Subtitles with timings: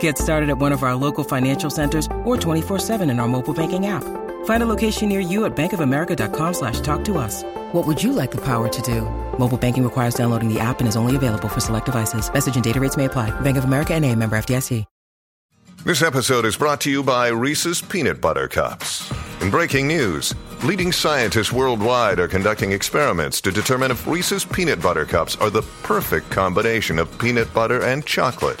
[0.00, 3.86] Get started at one of our local financial centers or 24-7 in our mobile banking
[3.86, 4.02] app.
[4.46, 7.44] Find a location near you at bankofamerica.com slash talk to us.
[7.72, 9.02] What would you like the power to do?
[9.38, 12.32] Mobile banking requires downloading the app and is only available for select devices.
[12.32, 13.30] Message and data rates may apply.
[13.42, 14.84] Bank of America and a member FDIC.
[15.86, 19.08] This episode is brought to you by Reese's Peanut Butter Cups.
[19.40, 25.04] In breaking news, leading scientists worldwide are conducting experiments to determine if Reese's Peanut Butter
[25.04, 28.60] Cups are the perfect combination of peanut butter and chocolate.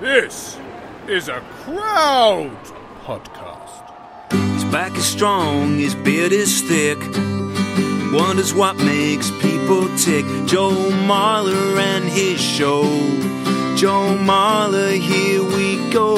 [0.00, 0.58] This
[1.08, 2.54] is a crowd
[3.02, 4.30] podcast.
[4.52, 6.98] His back is strong, his beard is thick.
[8.12, 10.26] Wonders what makes people tick.
[10.44, 12.82] Joe Marler and his show.
[13.74, 16.16] Joe Marler, here we go.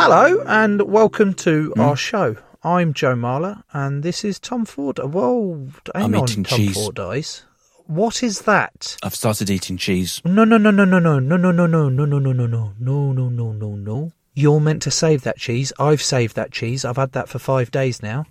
[0.00, 1.80] Hello and welcome to hmm?
[1.80, 2.36] our show.
[2.62, 5.00] I'm Joe Marler and this is Tom Ford.
[5.00, 6.74] Whoa, hang I'm on, eating Tom cheese.
[6.74, 7.45] Fordyce.
[7.86, 8.96] What is that?
[9.02, 10.20] I've started eating cheese.
[10.24, 12.72] No, no, no, no, no, no, no, no, no, no, no, no, no, no, no,
[12.78, 14.12] no, no, no, no, no.
[14.34, 15.72] You're meant to save that cheese.
[15.78, 16.84] I've saved that cheese.
[16.84, 18.26] I've had that for five days now.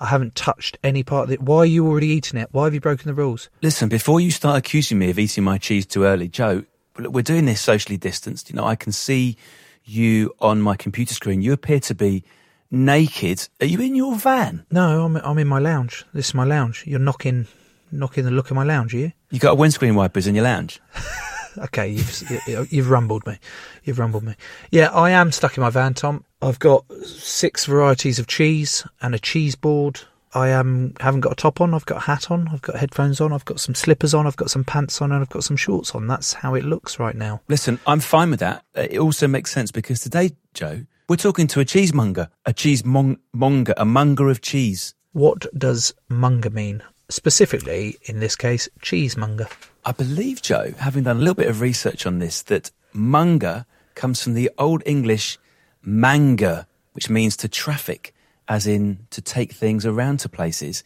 [0.00, 1.40] I haven't touched any part of it.
[1.40, 2.48] Why are you already eating it?
[2.50, 3.48] Why have you broken the rules?
[3.62, 6.64] Listen, before you start accusing me of eating my cheese too early, Joe,
[6.98, 8.50] look, we're doing this socially distanced.
[8.50, 9.36] You know, I can see
[9.84, 11.40] you on my computer screen.
[11.40, 12.24] You appear to be
[12.70, 13.48] naked.
[13.60, 14.66] Are you in your van?
[14.70, 16.04] No, I'm I'm in my lounge.
[16.12, 16.84] This is my lounge.
[16.86, 17.46] You're knocking
[17.90, 19.12] knocking the look of my lounge, are you?
[19.30, 20.80] You got a windscreen wipers in your lounge?
[21.56, 23.36] Okay, you've you- you've rumbled me.
[23.82, 24.36] You've rumbled me.
[24.70, 26.24] Yeah, I am stuck in my van, Tom.
[26.40, 30.02] I've got six varieties of cheese and a cheese board.
[30.34, 31.74] I am haven't got a top on.
[31.74, 32.46] I've got a hat on.
[32.52, 33.32] I've got headphones on.
[33.32, 34.24] I've got some slippers on.
[34.24, 36.06] I've got some pants on, and I've got some shorts on.
[36.06, 37.40] That's how it looks right now.
[37.48, 38.62] Listen, I'm fine with that.
[38.76, 43.74] Uh, It also makes sense because today, Joe, we're talking to a cheesemonger, a cheesemonger,
[43.76, 44.94] a monger of cheese.
[45.12, 46.84] What does monger mean?
[47.10, 49.48] Specifically, in this case, cheesemonger.
[49.84, 53.64] I believe, Joe, having done a little bit of research on this, that munger
[53.94, 55.38] comes from the Old English
[55.82, 58.14] manga, which means to traffic,
[58.46, 60.84] as in to take things around to places.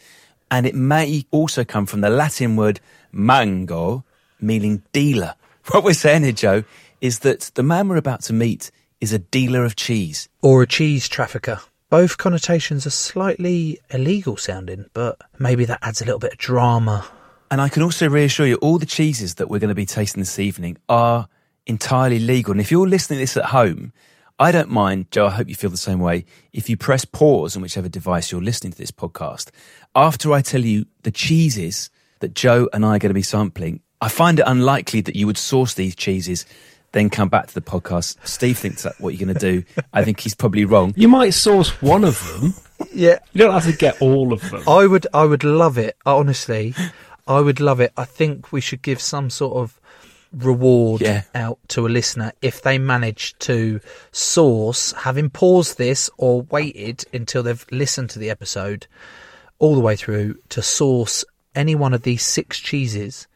[0.51, 4.05] And it may also come from the Latin word mango,
[4.41, 5.35] meaning dealer.
[5.71, 6.65] What we're saying here, Joe,
[7.01, 10.29] is that the man we're about to meet is a dealer of cheese.
[10.41, 11.61] or a cheese trafficker.
[11.93, 17.07] Both connotations are slightly illegal sounding, but maybe that adds a little bit of drama.
[17.51, 20.23] And I can also reassure you, all the cheeses that we're going to be tasting
[20.23, 21.29] this evening are
[21.67, 22.53] entirely legal.
[22.53, 23.93] And if you're listening to this at home,
[24.39, 26.25] I don't mind, Joe, I hope you feel the same way.
[26.55, 29.51] If you press pause on whichever device you're listening to this podcast,
[29.95, 33.83] after I tell you the cheeses that Joe and I are going to be sampling,
[34.01, 36.47] I find it unlikely that you would source these cheeses,
[36.93, 38.17] then come back to the podcast.
[38.27, 39.83] Steve thinks that's what you're going to do.
[39.93, 40.93] I think he's probably wrong.
[40.97, 42.55] You might source one of them.
[42.93, 44.63] Yeah, You don't have to get all of them.
[44.67, 45.97] I would, I would love it.
[46.05, 46.75] Honestly,
[47.27, 47.93] I would love it.
[47.97, 49.79] I think we should give some sort of
[50.33, 51.23] reward Yeah.
[51.35, 53.81] out to a listener if they manage to
[54.11, 58.87] source, having paused this or waited until they've listened to the episode
[59.59, 61.25] all the way through to source
[61.55, 63.27] any one of these six cheeses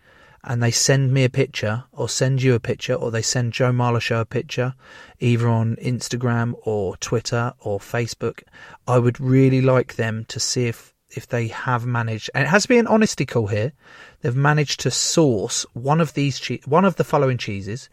[0.46, 3.72] and they send me a picture or send you a picture or they send Joe
[3.72, 4.75] Marler Show a picture
[5.19, 8.43] either on Instagram or Twitter or Facebook,
[8.87, 12.62] I would really like them to see if if they have managed, and it has
[12.62, 13.72] to be an honesty call here.
[14.20, 17.88] They've managed to source one of these che- one of the following cheeses,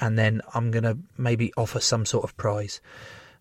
[0.00, 2.80] and then I'm gonna maybe offer some sort of prize.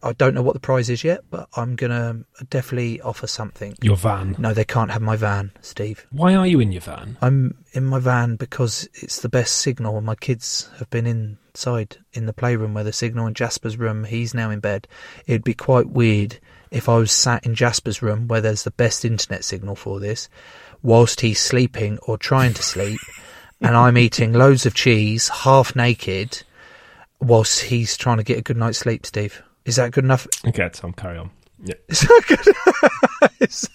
[0.04, 3.76] I don't know what the prize is yet, but I'm gonna definitely offer something.
[3.82, 4.36] Your van.
[4.38, 6.06] No, they can't have my van, Steve.
[6.12, 7.18] Why are you in your van?
[7.22, 10.02] I'm in my van because it's the best signal.
[10.02, 14.04] My kids have been inside in the playroom where the signal in Jasper's room.
[14.04, 14.90] He's now in bed.
[15.26, 16.38] It'd be quite weird
[16.70, 20.28] if I was sat in Jasper's room where there's the best internet signal for this,
[20.82, 23.00] whilst he's sleeping or trying to sleep,
[23.62, 26.44] and I'm eating loads of cheese, half naked,
[27.22, 29.06] whilst he's trying to get a good night's sleep.
[29.06, 30.28] Steve, is that good enough?
[30.48, 31.30] Okay, Tom, carry on.
[31.64, 31.76] Yeah.
[31.88, 33.30] Is that good?
[33.40, 33.70] Is-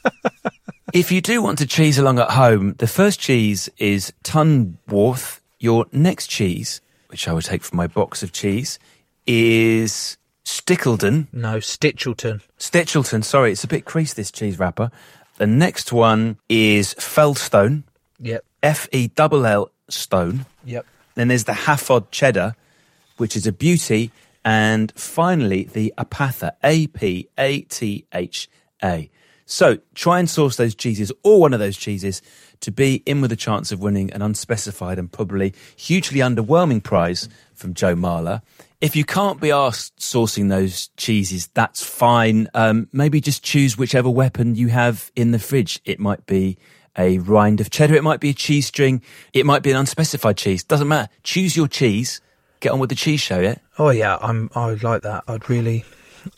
[0.92, 5.40] If you do want to cheese along at home, the first cheese is Tunworth.
[5.60, 8.78] Your next cheese, which I will take from my box of cheese,
[9.26, 11.26] is Stickledon.
[11.32, 12.40] no, Stichelton.
[12.58, 14.90] Stichelton, sorry, it's a bit creased, this cheese wrapper.
[15.36, 17.82] The next one is Fellstone,
[18.20, 20.46] Yep, F E L L Stone.
[20.64, 20.86] yep.
[21.16, 22.54] Then there's the Hafod Cheddar,
[23.16, 24.10] which is a beauty.
[24.48, 28.48] And finally, the Apatha, A P A T H
[28.82, 29.10] A.
[29.44, 32.22] So try and source those cheeses, or one of those cheeses,
[32.60, 37.28] to be in with a chance of winning an unspecified and probably hugely underwhelming prize
[37.52, 38.40] from Joe Marler.
[38.80, 42.48] If you can't be asked sourcing those cheeses, that's fine.
[42.54, 45.78] Um, maybe just choose whichever weapon you have in the fridge.
[45.84, 46.56] It might be
[46.96, 49.02] a rind of cheddar, it might be a cheese string,
[49.34, 50.64] it might be an unspecified cheese.
[50.64, 51.10] Doesn't matter.
[51.22, 52.22] Choose your cheese.
[52.60, 53.56] Get on with the cheese show, yeah?
[53.78, 54.50] Oh yeah, I'm.
[54.54, 55.24] I would like that.
[55.28, 55.84] I'd really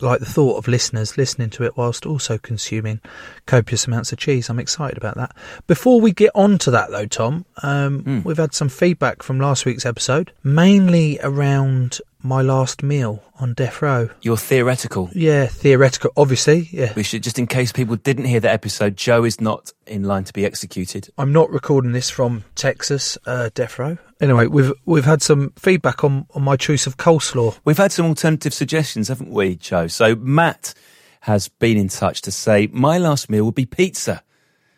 [0.01, 3.01] like the thought of listeners listening to it whilst also consuming
[3.47, 4.49] copious amounts of cheese.
[4.49, 5.35] I'm excited about that.
[5.67, 9.65] Before we get on to that, though, Tom, um, we've had some feedback from last
[9.65, 14.11] week's episode, mainly around my last meal on death row.
[14.21, 15.09] You're theoretical.
[15.15, 16.69] Yeah, theoretical, obviously.
[16.71, 20.05] Yeah, We should, just in case people didn't hear that episode, Joe is not in
[20.05, 21.09] line to be executed.
[21.17, 23.97] I'm not recording this from Texas, uh, death row.
[24.21, 27.59] Anyway, we've we've had some feedback on on my choice of coleslaw.
[27.65, 29.87] We've had some alternative suggestions, haven't we, Joe?
[29.87, 30.75] So Matt
[31.21, 34.23] has been in touch to say, my last meal would be pizza,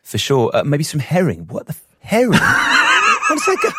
[0.02, 0.50] for sure.
[0.54, 1.46] Uh, maybe some herring.
[1.48, 2.30] What the f- herring?
[2.38, 3.70] what does that go?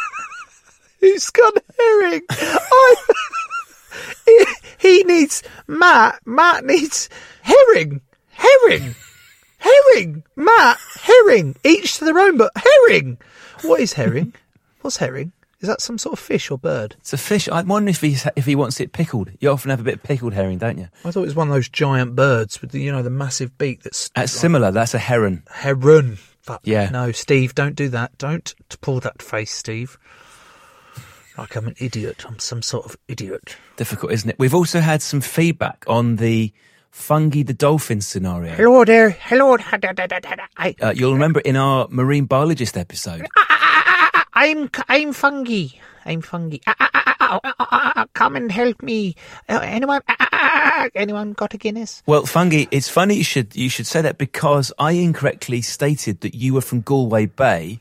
[0.99, 2.21] He's got herring.
[2.29, 2.95] I,
[4.25, 4.45] he,
[4.79, 6.19] he needs Matt.
[6.25, 7.09] Matt needs
[7.41, 8.01] herring.
[8.31, 8.95] Herring.
[9.59, 10.23] Herring.
[10.35, 10.77] Matt.
[11.01, 11.55] Herring.
[11.63, 13.17] Each to their own, but herring.
[13.61, 14.33] What is herring?
[14.81, 15.31] What's herring?
[15.61, 16.97] Is that some sort of fish or bird?
[16.99, 17.47] It's a fish.
[17.49, 19.29] I'm wondering if he's, if he wants it pickled.
[19.39, 20.89] You often have a bit of pickled herring, don't you?
[21.05, 23.57] I thought it was one of those giant birds with the, you know, the massive
[23.57, 24.71] beak that's That's similar.
[24.71, 25.43] That's a heron.
[25.49, 26.17] heron.
[26.41, 26.59] Fuck.
[26.65, 26.89] Yeah.
[26.89, 28.17] No, Steve, don't do that.
[28.17, 29.97] Don't pull that face, Steve.
[31.37, 32.25] Like I'm an idiot.
[32.27, 33.55] I'm some sort of idiot.
[33.75, 34.35] Difficult, isn't it?
[34.39, 36.53] We've also had some feedback on the
[36.93, 38.53] Fungie the dolphin scenario.
[38.53, 39.09] Hello there.
[39.09, 39.57] Hello.
[40.57, 43.25] I, Uh, you'll remember in our marine biologist episode,
[44.33, 45.79] I'm I'm Fungie.
[46.05, 46.61] I'm Fungie.
[46.67, 49.15] Ah, ah, ah, ah, ah, ah, ah, Come and help me.
[49.49, 50.01] Uh, anyone?
[50.07, 52.03] ah, ah, ah, ah, Anyone got a Guinness?
[52.05, 56.35] Well, Fungie, it's funny you should you should say that because I incorrectly stated that
[56.35, 57.79] you were from Galway Bay.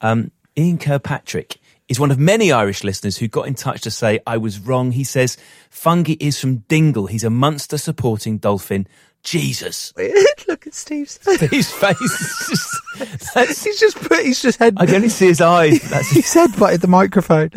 [0.00, 1.58] Um, Ian Kirkpatrick
[1.88, 4.92] is one of many Irish listeners who got in touch to say I was wrong.
[4.92, 5.36] He says
[5.70, 7.06] Fungie is from Dingle.
[7.06, 8.86] He's a Munster supporting dolphin.
[9.22, 9.92] Jesus,
[10.48, 11.16] Look at Steve's.
[11.22, 11.40] face.
[11.40, 13.64] his face is just.
[13.64, 14.22] He's just put.
[14.24, 14.74] He's just head.
[14.76, 15.80] I can only see his eyes.
[15.88, 17.50] That's He's headbutted the microphone.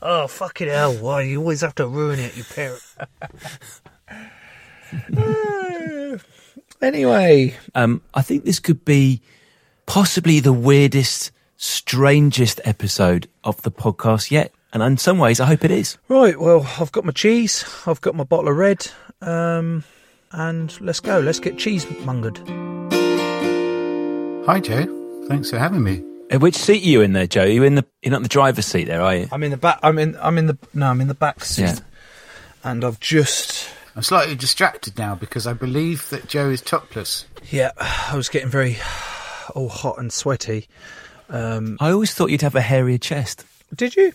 [0.00, 0.94] oh fucking hell!
[0.94, 2.80] Why you always have to ruin it, you parent?
[6.80, 9.22] anyway, Um, I think this could be
[9.86, 11.32] possibly the weirdest,
[11.64, 14.52] strangest episode of the podcast yet.
[14.72, 15.96] And in some ways, I hope it is.
[16.08, 16.38] right.
[16.38, 17.64] Well, I've got my cheese.
[17.86, 18.86] I've got my bottle of red.
[19.22, 19.84] Um,
[20.32, 21.20] and let's go.
[21.20, 22.38] Let's get cheese mungered.
[24.46, 25.24] Hi, Joe.
[25.28, 26.02] Thanks for having me.
[26.30, 27.44] Uh, Which seat are you in there, Joe?
[27.44, 29.28] Are you in the you're not in the driver's seat there, are you?
[29.32, 29.78] I'm in the back.
[29.82, 30.16] I'm in.
[30.20, 30.58] I'm in the.
[30.74, 31.62] No, I'm in the back seat.
[31.62, 31.78] Yeah.
[32.62, 33.68] And I've just.
[33.96, 37.26] I'm slightly distracted now because I believe that Joe is topless.
[37.50, 38.76] Yeah, I was getting very,
[39.54, 40.68] all hot and sweaty.
[41.28, 43.44] Um, I always thought you'd have a hairier chest.
[43.74, 44.12] did you?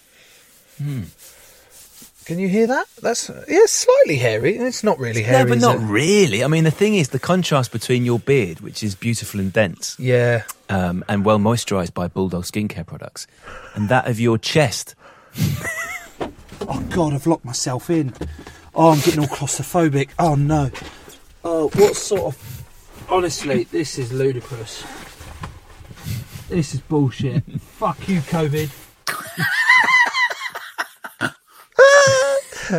[2.25, 2.85] Can you hear that?
[3.01, 4.55] That's yeah, slightly hairy.
[4.57, 5.43] It's not really hairy.
[5.45, 5.79] no, but not it?
[5.91, 6.43] really.
[6.43, 9.95] I mean, the thing is, the contrast between your beard, which is beautiful and dense,
[9.99, 10.43] Yeah.
[10.69, 13.25] um, and well moisturised by Bulldog skincare products,
[13.73, 14.95] and that of your chest.
[16.71, 18.13] Oh God, I've locked myself in.
[18.75, 20.09] Oh, I'm getting all claustrophobic.
[20.19, 20.69] Oh no.
[21.43, 22.63] Oh, what sort of?
[23.09, 24.83] Honestly, this is ludicrous.
[26.49, 27.43] This is bullshit.
[27.61, 28.71] Fuck you, COVID.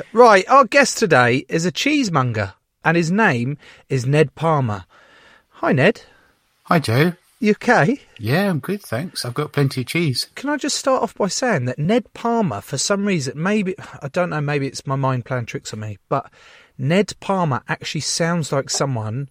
[0.13, 3.59] right, our guest today is a cheesemonger, and his name
[3.89, 4.87] is Ned Palmer.
[5.51, 6.03] Hi, Ned.
[6.65, 7.13] Hi, Joe.
[7.39, 8.01] You okay?
[8.19, 9.25] Yeah, I'm good, thanks.
[9.25, 10.27] I've got plenty of cheese.
[10.35, 14.09] Can I just start off by saying that Ned Palmer, for some reason, maybe, I
[14.09, 16.29] don't know, maybe it's my mind playing tricks on me, but
[16.77, 19.31] Ned Palmer actually sounds like someone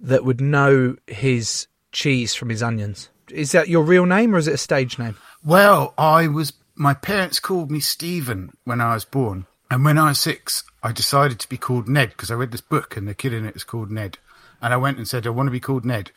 [0.00, 3.10] that would know his cheese from his onions.
[3.30, 5.16] Is that your real name or is it a stage name?
[5.44, 6.52] Well, I was.
[6.76, 9.46] My parents called me Stephen when I was born.
[9.70, 12.60] And when I was six, I decided to be called Ned because I read this
[12.60, 14.18] book and the kid in it is called Ned.
[14.60, 16.10] And I went and said, I want to be called Ned.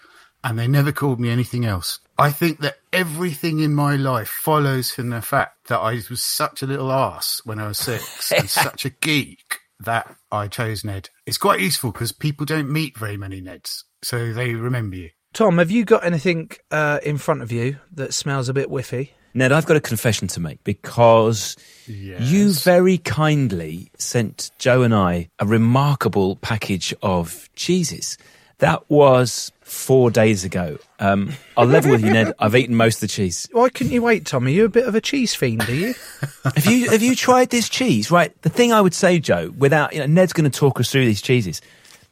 [0.44, 2.00] And they never called me anything else.
[2.18, 6.62] I think that everything in my life follows from the fact that I was such
[6.62, 11.10] a little ass when I was six and such a geek that I chose Ned.
[11.26, 13.84] It's quite useful because people don't meet very many Neds.
[14.04, 15.10] So they remember you.
[15.38, 19.12] Tom, have you got anything uh, in front of you that smells a bit whiffy?
[19.36, 25.30] Ned, I've got a confession to make because you very kindly sent Joe and I
[25.38, 28.18] a remarkable package of cheeses.
[28.58, 30.80] That was four days ago.
[30.98, 32.34] Um, I'll level with you, Ned.
[32.40, 33.48] I've eaten most of the cheese.
[33.52, 34.48] Why couldn't you wait, Tom?
[34.48, 35.94] Are you a bit of a cheese fiend, are you?
[36.46, 38.10] Have you have you tried this cheese?
[38.10, 38.34] Right.
[38.42, 41.06] The thing I would say, Joe, without you know, Ned's going to talk us through
[41.06, 41.62] these cheeses.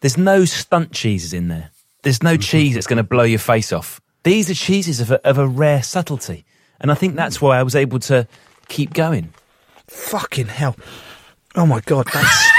[0.01, 1.71] There's no stunt cheeses in there.
[2.05, 3.99] There's no cheese that's going to blow your face off.
[4.23, 6.45] These are cheeses of a, of a rare subtlety,
[6.79, 8.25] and I think that's why I was able to
[8.69, 9.33] keep going.
[9.87, 10.77] Fucking hell.
[11.55, 12.47] Oh my God, that's.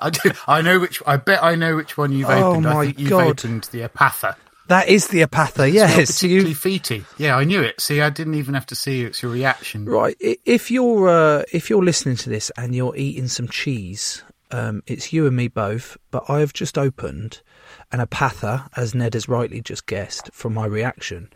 [0.00, 0.30] I do.
[0.46, 1.02] I know which.
[1.06, 2.64] I bet I know which one you've Oh opened.
[2.64, 3.26] my I think you've God.
[3.44, 4.36] opened the Apatha.
[4.68, 6.12] That is the apatha, It's not yes.
[6.12, 7.04] particularly You, feety.
[7.18, 7.78] Yeah, I knew it.
[7.82, 9.84] See, I didn't even have to see it's your reaction.
[9.84, 10.16] right.
[10.24, 14.22] i- If you're uh, if you're listening to this and you're eating some cheese,
[14.54, 15.96] um, it's you and me both.
[16.12, 17.42] But I have just opened
[17.90, 21.28] an apatha, as Ned has rightly just guessed from my reaction.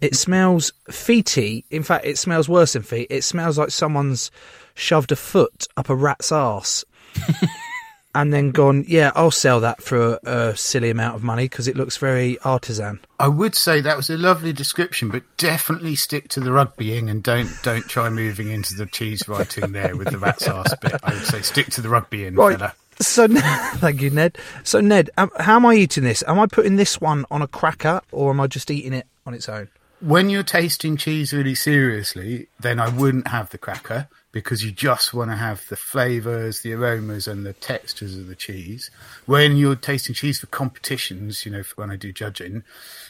[0.00, 1.64] It smells feety.
[1.70, 3.08] In fact, it smells worse than feet.
[3.10, 4.30] It smells like someone's
[4.74, 6.84] shoved a foot up a rat's arse.
[8.14, 11.66] And then gone, yeah, I'll sell that for a, a silly amount of money because
[11.66, 13.00] it looks very artisan.
[13.18, 17.22] I would say that was a lovely description, but definitely stick to the rugbying and
[17.22, 20.94] don't don't try moving into the cheese writing there with the rat's ass bit.
[21.02, 22.58] I would say stick to the rugbying, Right.
[22.58, 22.74] fella.
[23.00, 23.26] So,
[23.78, 24.36] thank you, Ned.
[24.62, 26.22] So, Ned, um, how am I eating this?
[26.26, 29.32] Am I putting this one on a cracker or am I just eating it on
[29.32, 29.68] its own?
[30.00, 35.12] When you're tasting cheese really seriously, then I wouldn't have the cracker because you just
[35.12, 38.90] want to have the flavours, the aromas, and the textures of the cheese.
[39.26, 42.64] When you're tasting cheese for competitions, you know, for when I do judging,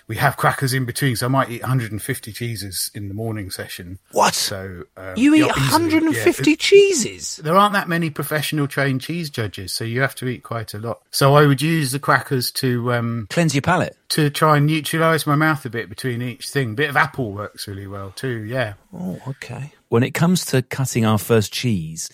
[0.08, 1.14] we have crackers in between.
[1.16, 3.98] So I might eat 150 cheeses in the morning session.
[4.10, 4.34] What?
[4.34, 6.56] So um, You eat yeah, easily, 150 yeah.
[6.58, 7.36] cheeses?
[7.36, 10.78] There aren't that many professional trained cheese judges, so you have to eat quite a
[10.78, 11.02] lot.
[11.12, 13.96] So I would use the crackers to um, Cleanse your palate.
[14.10, 16.74] to try and neutralise my mouth a bit between each thing.
[16.74, 18.42] Bit of apple works really well too.
[18.42, 18.74] Yeah.
[18.92, 19.72] Oh, okay.
[19.92, 22.08] When it comes to cutting our first cheese,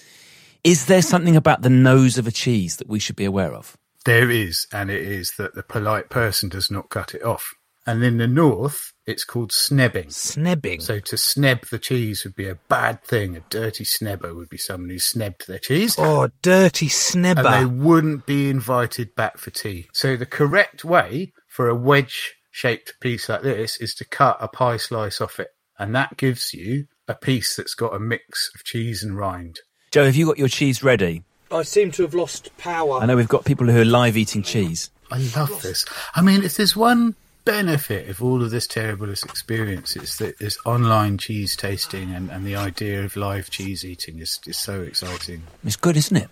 [0.65, 3.77] is there something about the nose of a cheese that we should be aware of?
[4.05, 7.55] There is, and it is that the polite person does not cut it off.
[7.87, 10.07] And in the north, it's called snebbing.
[10.07, 10.83] Snebbing.
[10.83, 13.37] So to sneb the cheese would be a bad thing.
[13.37, 15.95] A dirty snebber would be someone who snebbed their cheese.
[16.01, 19.89] oh, dirty and they wouldn't be invited back for tea.
[19.93, 24.49] So the correct way for a wedge shaped piece like this is to cut a
[24.49, 25.51] pie slice off it.
[25.79, 29.61] And that gives you a piece that's got a mix of cheese and rind.
[29.91, 31.23] Joe, have you got your cheese ready?
[31.51, 32.99] I seem to have lost power.
[32.99, 34.91] I know we've got people who are live eating cheese.
[35.11, 35.87] I love this.
[36.15, 37.15] I mean, if there's one
[37.47, 42.47] benefit of all of this terrible experience, it's that this online cheese tasting and, and
[42.47, 45.45] the idea of live cheese eating is, is so exciting.
[45.65, 46.29] It's good, isn't it?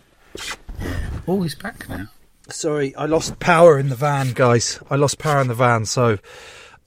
[1.26, 2.08] Oh, he's back now.
[2.50, 4.78] Sorry, I lost power in the van, guys.
[4.90, 6.18] I lost power in the van, so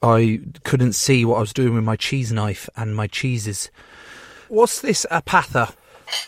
[0.02, 3.70] I couldn't see what I was doing with my cheese knife and my cheeses.
[4.48, 5.74] What's this apatha?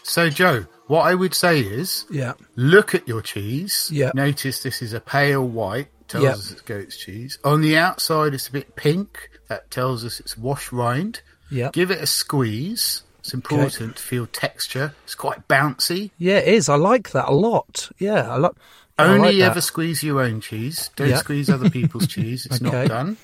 [0.04, 2.34] So, Joe, what I would say is Yeah.
[2.56, 3.90] look at your cheese.
[3.92, 4.12] Yeah.
[4.13, 6.32] Notice this is a pale white, tells Yeah.
[6.32, 7.38] us it's goat's cheese.
[7.44, 9.30] On the outside, it's a bit pink.
[9.48, 11.22] That tells us it's wash rind.
[11.50, 11.70] Yeah.
[11.74, 13.04] Give it a squeeze.
[13.20, 14.94] It's important to feel texture.
[15.04, 16.12] It's quite bouncy.
[16.18, 16.70] Yeah, it is.
[16.70, 17.90] I like that a lot.
[18.00, 18.54] Yeah, I like.
[18.98, 19.51] I Only like that.
[19.51, 20.90] ever squeeze your own cheese.
[20.96, 21.18] Don't Yeah.
[21.18, 22.46] squeeze other people's cheese.
[22.46, 22.66] It's Okay.
[22.72, 23.18] not done.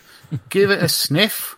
[0.49, 1.57] Give it a sniff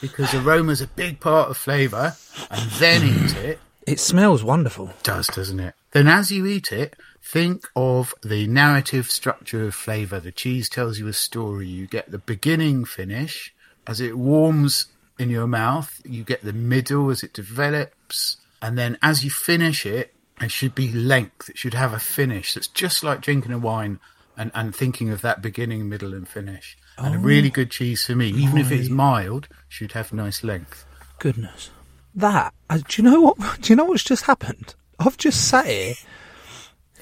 [0.00, 2.16] because aroma's a big part of flavour,
[2.50, 3.44] and then eat mm.
[3.44, 3.58] it.
[3.86, 4.90] It smells wonderful.
[5.02, 5.74] does, doesn't it?
[5.92, 10.20] Then as you eat it, think of the narrative structure of flavour.
[10.20, 11.66] The cheese tells you a story.
[11.66, 13.54] You get the beginning finish
[13.86, 14.86] as it warms
[15.18, 16.00] in your mouth.
[16.04, 18.36] You get the middle as it develops.
[18.60, 21.48] And then as you finish it, it should be length.
[21.48, 22.54] It should have a finish.
[22.54, 24.00] That's just like drinking a wine
[24.36, 26.76] and, and thinking of that beginning, middle and finish.
[26.98, 30.86] And a really good cheese for me, even if it's mild, should have nice length.
[31.18, 31.70] Goodness,
[32.14, 32.54] that.
[32.70, 33.36] Uh, do you know what?
[33.60, 34.74] Do you know what's just happened?
[34.98, 35.94] I've just sat here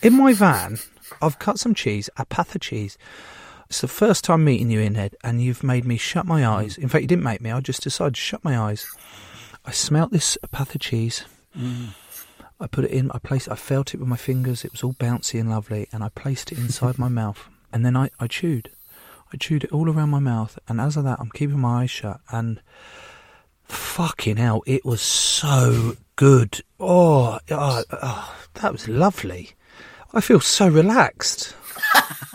[0.03, 0.79] in my van.
[1.23, 2.99] I've cut some cheese, a path of cheese.
[3.71, 6.77] It's the first time meeting you in Ed, and you've made me shut my eyes.
[6.77, 7.51] In fact, you didn't make me.
[7.51, 8.87] I just decided to shut my eyes.
[9.65, 11.25] I smelt this path of cheese.
[12.61, 13.11] I put it in.
[13.13, 13.49] I placed.
[13.49, 14.65] I felt it with my fingers.
[14.65, 17.49] It was all bouncy and lovely, and I placed it inside my mouth.
[17.73, 18.71] And then I, I chewed.
[19.35, 21.91] I chewed it all around my mouth, and as of that, I'm keeping my eyes
[21.91, 22.21] shut.
[22.31, 22.61] And
[23.65, 26.63] fucking hell, it was so good.
[26.79, 29.51] Oh, oh, oh that was lovely.
[30.13, 31.57] I feel so relaxed.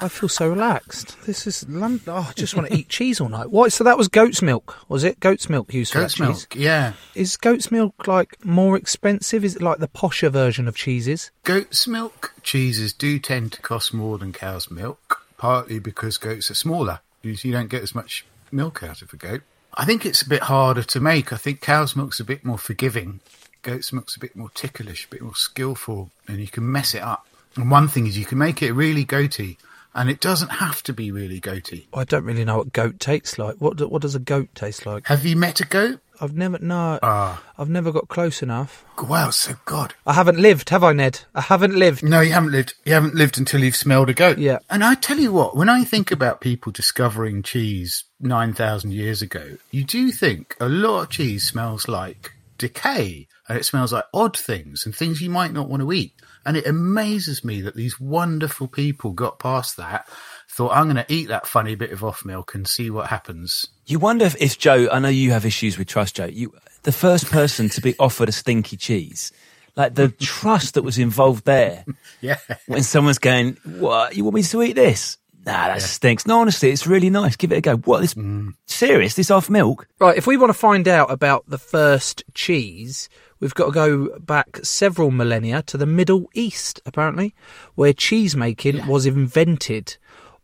[0.01, 1.15] I feel so relaxed.
[1.25, 2.01] This is London.
[2.08, 3.50] Oh, I just want to eat cheese all night.
[3.50, 3.72] What?
[3.72, 5.20] So that was goat's milk, was it?
[5.20, 6.48] Goat's milk used for Goat's that cheese.
[6.51, 6.94] milk, yeah.
[7.15, 9.46] Is goat's milk like more expensive?
[9.46, 11.32] Is it like the posher version of cheeses?
[11.44, 15.09] Goat's milk cheeses do tend to cost more than cow's milk,
[15.39, 17.00] partly because goats are smaller.
[17.24, 19.41] You you don't get as much milk out of a goat.
[19.74, 21.34] I think it's a bit harder to make.
[21.34, 23.22] I think cow's milk's a bit more forgiving.
[23.63, 27.01] Goat's milk's a bit more ticklish, a bit more skillful, and you can mess it
[27.01, 27.25] up.
[27.55, 29.58] And one thing is you can make it really goaty,
[29.96, 31.88] and it doesn't have to be really goaty.
[31.93, 33.55] I don't really know what goat tastes like.
[33.55, 35.08] What do, what does a goat taste like?
[35.08, 36.00] Have you met a goat?
[36.22, 37.00] I've never no.
[37.02, 37.42] Ah.
[37.58, 38.84] I've never got close enough.
[39.02, 39.94] Wow, so God.
[40.06, 41.22] I haven't lived, have I, Ned?
[41.34, 42.04] I haven't lived.
[42.04, 42.74] No, you haven't lived.
[42.86, 44.38] You haven't lived until you've smelled a goat.
[44.38, 44.60] Yeah.
[44.70, 49.22] And I tell you what, when I think about people discovering cheese nine thousand years
[49.22, 54.06] ago, you do think a lot of cheese smells like decay, and it smells like
[54.14, 56.14] odd things and things you might not want to eat.
[56.46, 60.08] And it amazes me that these wonderful people got past that.
[60.50, 63.68] Thought I'm going to eat that funny bit of off milk and see what happens.
[63.89, 66.25] You wonder if, if Joe, I know you have issues with trust, Joe.
[66.25, 66.53] You,
[66.84, 69.31] the first person to be offered a stinky cheese,
[69.75, 71.86] like the trust that was involved there.
[72.22, 72.36] Yeah.
[72.67, 74.13] When someone's going, "What?
[74.13, 76.27] You want me to eat this?" Nah, that stinks.
[76.27, 77.38] No, honestly, it's really nice.
[77.38, 77.77] Give it a go.
[77.77, 78.01] What?
[78.01, 78.53] This mm.
[78.65, 79.13] serious?
[79.13, 79.88] This off milk?
[80.00, 83.08] Right, if we want to find out about the first cheese,
[83.39, 87.34] we've got to go back several millennia to the Middle East, apparently,
[87.75, 89.96] where cheese making was invented.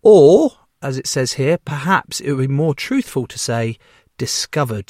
[0.01, 0.53] Or,
[0.85, 3.77] as it says here, perhaps it would be more truthful to say
[4.17, 4.89] discovered.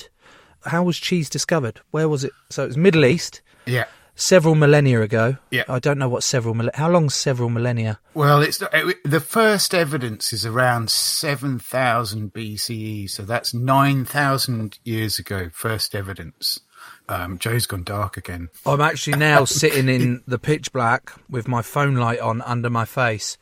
[0.65, 1.79] How was cheese discovered?
[1.91, 2.31] Where was it?
[2.49, 3.85] So it was Middle East, Yeah.
[4.15, 5.37] several millennia ago.
[5.51, 5.63] Yeah.
[5.69, 6.77] I don't know what several millennia.
[6.79, 7.99] How long's several millennia?
[8.13, 15.49] Well, it's it- the first evidence is around 7000 BCE, so that's 9000 years ago.
[15.53, 16.59] First evidence.
[17.07, 18.49] Um, Joe's gone dark again.
[18.65, 22.85] I'm actually now sitting in the pitch black with my phone light on under my
[22.85, 23.37] face,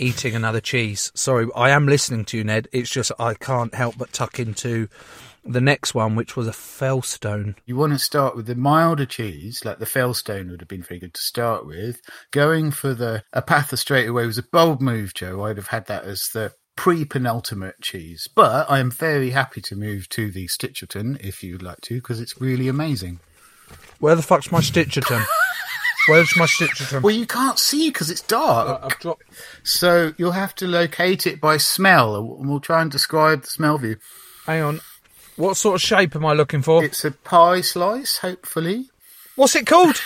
[0.00, 1.12] eating another cheese.
[1.14, 2.68] Sorry, I am listening to you, Ned.
[2.72, 4.88] It's just I can't help but tuck into
[5.44, 7.54] the next one, which was a fellstone.
[7.66, 11.00] You want to start with the milder cheese, like the Fellstone would have been very
[11.00, 12.00] good to start with.
[12.30, 15.44] Going for the Apatha straight away was a bold move, Joe.
[15.44, 18.28] I'd have had that as the pre-penultimate cheese.
[18.34, 22.20] But I am very happy to move to the Stitcherton, if you'd like to, because
[22.20, 23.20] it's really amazing.
[23.98, 25.24] Where the fuck's my Stitcherton?
[26.08, 27.02] Where's my Stitcherton?
[27.02, 28.80] Well, you can't see because it's dark.
[28.82, 29.22] I've dropped.
[29.62, 33.78] So you'll have to locate it by smell, and we'll try and describe the smell
[33.78, 33.96] view.
[34.46, 34.80] Hang on.
[35.36, 36.84] What sort of shape am I looking for?
[36.84, 38.88] It's a pie slice, hopefully.
[39.36, 39.96] What's it called?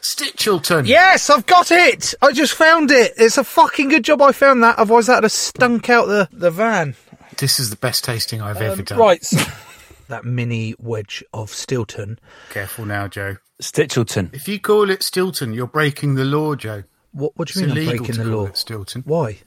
[0.00, 0.86] Stichelton.
[0.86, 2.14] Yes, I've got it.
[2.22, 3.12] I just found it.
[3.16, 4.78] It's a fucking good job I found that.
[4.78, 6.94] Otherwise, that'd have stunk out the, the van.
[7.38, 8.98] This is the best tasting I've ever done.
[8.98, 9.24] Um, Right.
[9.24, 9.38] so-
[10.08, 12.18] that mini wedge of Stilton.
[12.50, 13.36] Careful now, Joe.
[13.62, 14.34] Stichelton.
[14.34, 16.84] If you call it Stilton, you're breaking the law, Joe.
[17.12, 18.46] What, what do It's you mean I'm breaking to the call law?
[18.46, 19.02] it Stilton.
[19.06, 19.38] Why?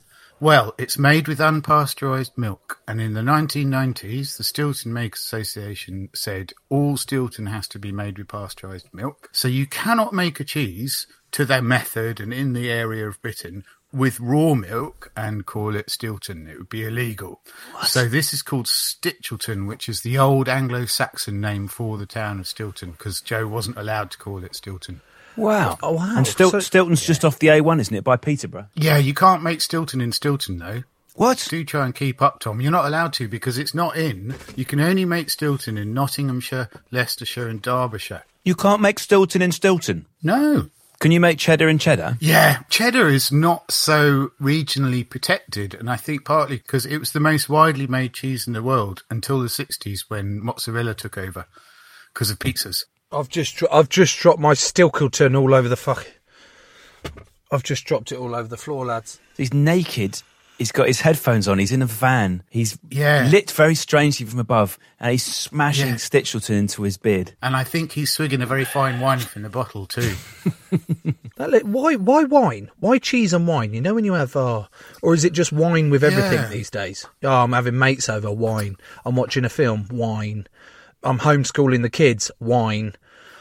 [0.41, 6.53] Well, it's made with unpasteurised milk, and in the 1990s, the Stilton Makers Association said
[6.69, 9.29] all Stilton has to be made with pasteurised milk.
[9.33, 13.65] So you cannot make a cheese to their method and in the area of Britain
[13.91, 16.47] with raw milk and call it Stilton.
[16.47, 17.41] It would be illegal.
[17.85, 22.47] So this is called Stichelton, which is the old Anglo-Saxon name for the town of
[22.47, 25.01] Stilton, because Joe wasn't allowed to call it Stilton.
[25.35, 25.77] Wow.
[25.81, 26.17] Oh, wow.
[26.17, 28.67] And Stil- So- Stilton's just off the A1, isn't it, by Peterborough?
[28.75, 30.83] Yeah, you can't make Stilton in Stilton though.
[31.15, 31.45] What?
[31.49, 32.61] Do try and keep up, Tom.
[32.61, 34.35] You're not allowed to because it's not in.
[34.55, 38.23] You can only make Stilton in Nottinghamshire, Leicestershire, and Derbyshire.
[38.45, 40.05] You can't make Stilton in Stilton.
[40.23, 40.69] No.
[40.99, 42.17] Can you make cheddar in cheddar?
[42.19, 47.21] Yeah, cheddar is not so regionally protected, and I think partly because it was the
[47.21, 51.45] most widely made cheese in the world until the 60s when mozzarella took over
[52.13, 52.83] because of pizzas.
[53.13, 56.05] I've just dro- I've just dropped my Stilton all over the fuck.
[57.49, 59.19] I've just dropped it all over the floor, lads.
[59.37, 60.21] He's naked.
[60.59, 61.57] He's got his headphones on.
[61.57, 62.43] He's in a van.
[62.49, 63.27] He's Yeah.
[63.31, 65.93] lit very strangely from above, and he's smashing Yeah.
[65.95, 67.33] Stichelton into his beard.
[67.41, 70.15] And I think he's swigging a very fine wine from the bottle too.
[71.37, 72.69] That li- why why wine?
[72.79, 73.73] Why cheese and wine?
[73.73, 74.65] You know when you have uh,
[75.01, 76.49] or is it just wine with everything Yeah.
[76.49, 77.05] these days?
[77.23, 78.75] Oh, I'm having mates over wine.
[79.05, 80.47] I'm watching a film, wine.
[81.01, 82.93] I'm homeschooling the kids, wine.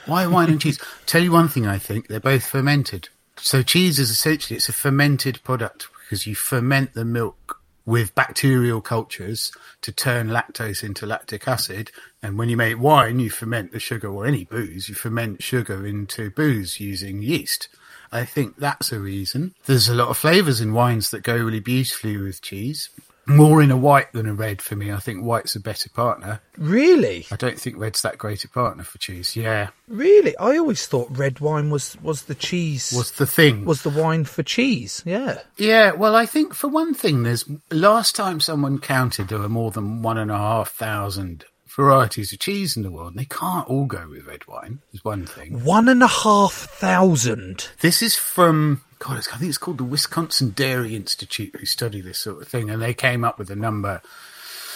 [0.06, 0.78] Why wine and cheese?
[1.06, 3.08] Tell you one thing, I think they're both fermented.
[3.36, 8.80] So cheese is essentially it's a fermented product because you ferment the milk with bacterial
[8.80, 11.90] cultures to turn lactose into lactic acid.
[12.22, 15.86] And when you make wine, you ferment the sugar, or any booze, you ferment sugar
[15.86, 17.68] into booze using yeast.
[18.10, 19.54] I think that's a reason.
[19.66, 22.88] There's a lot of flavours in wines that go really beautifully with cheese.
[23.28, 24.90] More in a white than a red for me.
[24.90, 26.40] I think white's a better partner.
[26.56, 27.26] Really?
[27.30, 29.36] I don't think red's that great a partner for cheese.
[29.36, 29.68] Yeah.
[29.86, 30.36] Really?
[30.38, 33.64] I always thought red wine was was the cheese Was the thing.
[33.64, 35.02] was the wine for cheese.
[35.04, 35.40] Yeah.
[35.56, 39.70] Yeah, well, I think for one thing, there's last time someone counted, there were more
[39.70, 43.12] than one and a half thousand varieties of cheese in the world.
[43.12, 44.80] And they can't all go with red wine.
[44.92, 45.64] Is one thing.
[45.64, 47.68] One and a half thousand.
[47.80, 49.18] This is from God.
[49.18, 52.82] I think it's called the Wisconsin Dairy Institute who study this sort of thing, and
[52.82, 54.00] they came up with a number.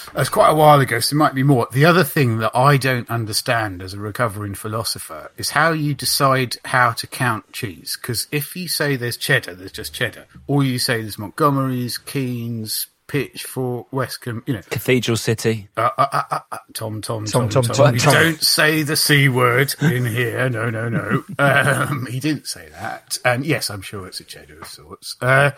[0.08, 1.68] Uh, That's quite a while ago, so it might be more.
[1.72, 6.56] The other thing that I don't understand as a recovering philosopher is how you decide
[6.64, 7.96] how to count cheese.
[8.00, 12.88] Because if you say there's cheddar, there's just cheddar, or you say there's Montgomery's, Keens,
[13.12, 15.68] Pitchfork, Westcombe, you know, Cathedral City.
[15.76, 18.14] uh, uh, uh, uh, uh, Tom, Tom, Tom, Tom, Tom, Tom, Tom, Tom.
[18.14, 20.48] Don't say the c word in here.
[20.48, 21.22] No, no, no.
[21.38, 23.18] Um, he didn't say that.
[23.22, 25.16] And yes, I'm sure it's a cheddar of sorts.
[25.20, 25.50] Uh,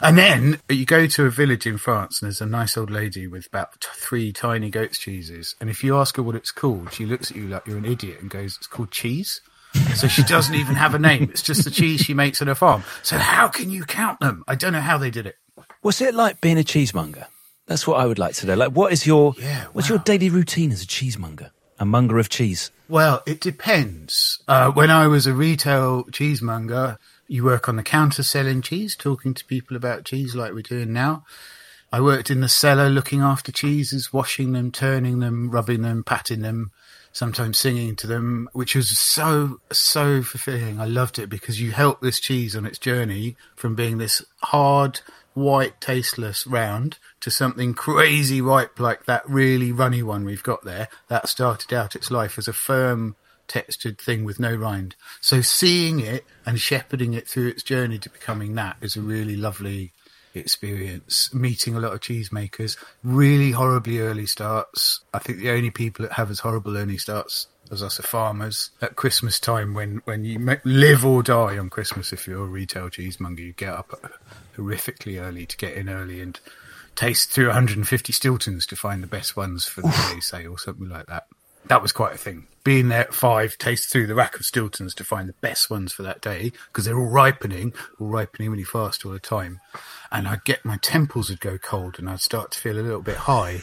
[0.00, 3.26] and then you go to a village in France, and there's a nice old lady
[3.26, 5.56] with about t- three tiny goat's cheeses.
[5.60, 7.84] And if you ask her what it's called, she looks at you like you're an
[7.86, 9.40] idiot and goes, "It's called cheese."
[9.94, 11.24] So she doesn't even have a name.
[11.30, 12.82] It's just the cheese she makes on her farm.
[13.02, 14.44] So how can you count them?
[14.46, 15.36] I don't know how they did it.
[15.82, 17.26] What's it like being a cheesemonger?
[17.66, 18.54] That's what I would like to know.
[18.54, 19.96] Like, what is your Yeah, what's wow.
[19.96, 21.50] your daily routine as a cheesemonger?
[21.78, 22.70] A monger of cheese.
[22.88, 24.42] Well, it depends.
[24.46, 29.32] Uh, when I was a retail cheesemonger, you work on the counter selling cheese, talking
[29.34, 31.24] to people about cheese like we're doing now.
[31.92, 36.40] I worked in the cellar looking after cheeses, washing them, turning them, rubbing them, patting
[36.42, 36.72] them,
[37.12, 40.80] sometimes singing to them, which was so, so fulfilling.
[40.80, 45.00] I loved it because you help this cheese on its journey from being this hard,
[45.34, 50.88] white, tasteless round to something crazy ripe like that really runny one we've got there.
[51.08, 53.16] That started out its life as a firm,
[53.46, 54.94] textured thing with no rind.
[55.20, 59.36] So seeing it and shepherding it through its journey to becoming that is a really
[59.36, 59.92] lovely
[60.34, 61.34] experience.
[61.34, 65.00] Meeting a lot of cheesemakers, really horribly early starts.
[65.12, 68.70] I think the only people that have as horrible early starts as us are farmers
[68.82, 72.88] at Christmas time when, when you live or die on Christmas if you're a retail
[72.88, 73.92] cheesemonger, you get up
[74.56, 76.38] horrifically early to get in early and
[76.96, 80.88] taste through 150 Stiltons to find the best ones for the day, say, or something
[80.88, 81.26] like that.
[81.66, 82.46] That was quite a thing.
[82.64, 85.92] Being there at five, taste through the rack of Stiltons to find the best ones
[85.92, 89.60] for that day because they're all ripening, all ripening really fast all the time.
[90.10, 93.02] And I'd get my temples would go cold and I'd start to feel a little
[93.02, 93.60] bit high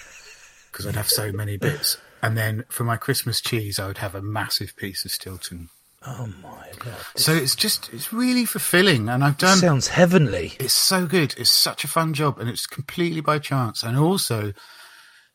[0.72, 1.98] because I'd have so many bits.
[2.22, 5.70] And then for my Christmas cheese, I would have a massive piece of Stilton.
[6.10, 6.96] Oh my god.
[7.16, 9.10] So it's just, it's really fulfilling.
[9.10, 9.58] And I've done.
[9.58, 10.54] Sounds heavenly.
[10.60, 11.36] It's so good.
[11.38, 13.84] It's such a fun job, and it's completely by chance.
[13.84, 14.54] And also,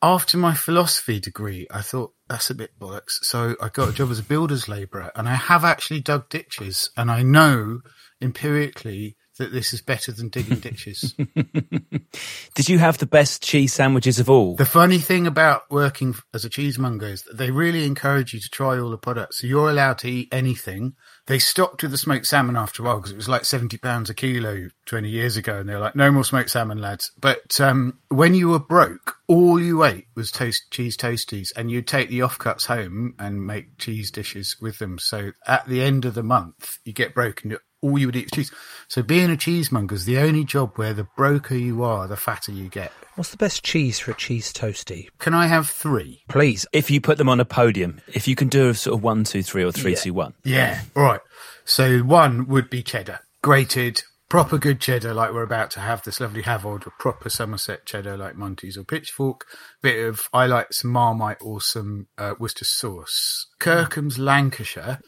[0.03, 3.23] after my philosophy degree, I thought that's a bit bollocks.
[3.23, 6.91] So I got a job as a builder's labourer, and I have actually dug ditches,
[6.97, 7.81] and I know
[8.21, 11.13] empirically that this is better than digging ditches.
[12.55, 14.55] Did you have the best cheese sandwiches of all?
[14.55, 18.49] The funny thing about working as a cheesemonger is that they really encourage you to
[18.49, 19.41] try all the products.
[19.41, 20.95] So you're allowed to eat anything.
[21.27, 24.11] They stopped with the smoked salmon after a while because it was like seventy pounds
[24.11, 27.61] a kilo twenty years ago, and they were like, "No more smoked salmon, lads." But
[27.61, 32.09] um, when you were broke, all you ate was toast cheese toasties, and you'd take
[32.09, 34.99] the offcuts home and make cheese dishes with them.
[34.99, 38.25] So at the end of the month, you get broke and all you would eat
[38.37, 38.53] was cheese.
[38.89, 42.53] So being a cheesemonger is the only job where the broker you are, the fatter
[42.53, 42.93] you get.
[43.17, 45.09] What's the best cheese for a cheese toasty?
[45.19, 46.23] Can I have three?
[46.29, 46.67] Please.
[46.73, 49.25] if you put them on a podium, if you can do a sort of one,
[49.25, 49.99] two, three, or three, Yeah.
[49.99, 50.35] two, one.
[50.45, 50.81] Yeah.
[50.97, 51.21] All right.
[51.65, 56.19] So one would be cheddar, grated, proper good cheddar, like we're about to have this
[56.19, 59.45] lovely Hafod, or proper Somerset cheddar, like Monty's or Pitchfork.
[59.83, 63.49] Bit of I like some Marmite or some uh, Worcester sauce.
[63.59, 65.01] Kirkham's Lancashire,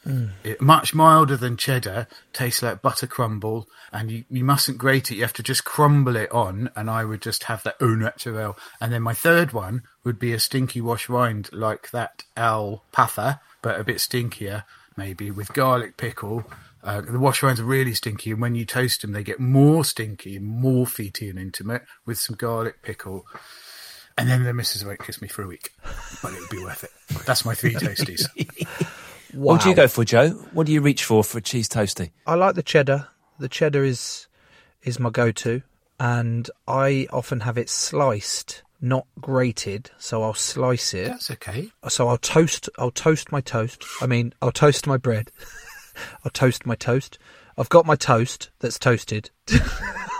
[0.45, 5.15] it, much milder than cheddar, tastes like butter crumble, and you, you mustn't grate it.
[5.15, 8.59] You have to just crumble it on, and I would just have that au naturel.
[8.79, 13.81] And then my third one would be a stinky wash rind like that Apatha, but
[13.81, 14.65] a bit stinkier,
[14.99, 16.45] maybe with garlic pickle.
[16.85, 19.85] Uh, the wash rinds are really stinky, and when you toast them, they get more
[19.85, 23.25] stinky, more feety and intimate with some garlic pickle.
[24.19, 25.73] And then the missus won't kiss me for a week,
[26.23, 26.91] but it'll be worth it.
[27.25, 28.27] That's my three toasties.
[29.35, 30.31] What do you go for, Joe?
[30.53, 32.13] What do you reach for for a cheese toasty?
[32.25, 33.09] I like the cheddar.
[33.41, 34.29] The cheddar is
[34.85, 35.63] is my go-to,
[35.99, 39.91] and I often have it sliced, not grated.
[39.99, 41.09] So I'll slice it.
[41.09, 41.73] That's okay.
[41.89, 42.69] So I'll toast.
[42.79, 43.85] I'll toast my toast.
[44.01, 45.33] I mean, I'll toast my bread.
[46.25, 47.19] I'll toast my toast.
[47.57, 49.31] I've got my toast that's toasted.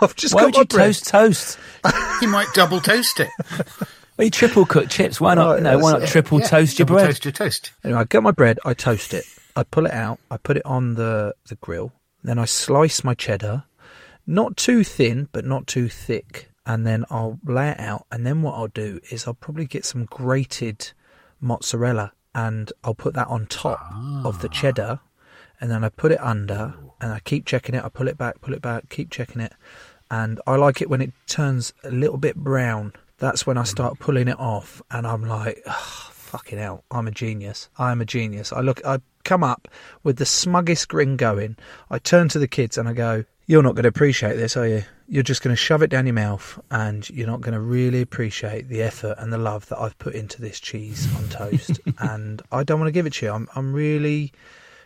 [0.01, 0.85] I've just Why got would my you bread.
[0.87, 1.59] toast toast?
[2.21, 3.29] You might double toast it.
[4.17, 5.19] Well, you triple cook chips.
[5.19, 5.55] Why not?
[5.55, 6.07] Right, no, why not it.
[6.07, 7.07] triple Yeah, toast your double bread?
[7.07, 7.71] Toast your toast.
[7.83, 10.65] Anyway, I get my bread, I toast it, I pull it out, I put it
[10.65, 11.91] on the, the grill,
[12.23, 13.65] then I slice my cheddar,
[14.25, 18.05] not too thin, but not too thick, and then I'll lay it out.
[18.11, 20.91] And then what I'll do is I'll probably get some grated
[21.41, 23.79] mozzarella and I'll put that on top
[24.23, 24.53] of the ah.
[24.53, 24.99] cheddar,
[25.59, 27.83] and then I put it under, and I keep checking it.
[27.83, 29.53] I pull it back, pull it back, keep checking it,
[30.09, 32.93] and I like it when it turns a little bit brown.
[33.17, 33.67] That's when I mm.
[33.67, 37.69] start pulling it off, and I'm like, "Ugh, fucking hell, I'm a genius.
[37.77, 38.51] I'm a genius.
[38.51, 39.69] I look, I come up
[40.03, 41.55] with the smuggest grin going.
[41.89, 44.67] I turn to the kids and I go, You're not going to appreciate this, are
[44.67, 44.83] you?
[45.07, 48.01] You're just going to shove it down your mouth and you're not going to really
[48.01, 51.79] appreciate the effort and the love that I've put into this cheese on toast.
[51.99, 53.31] and I don't want to give it to you.
[53.31, 54.33] I'm, I'm really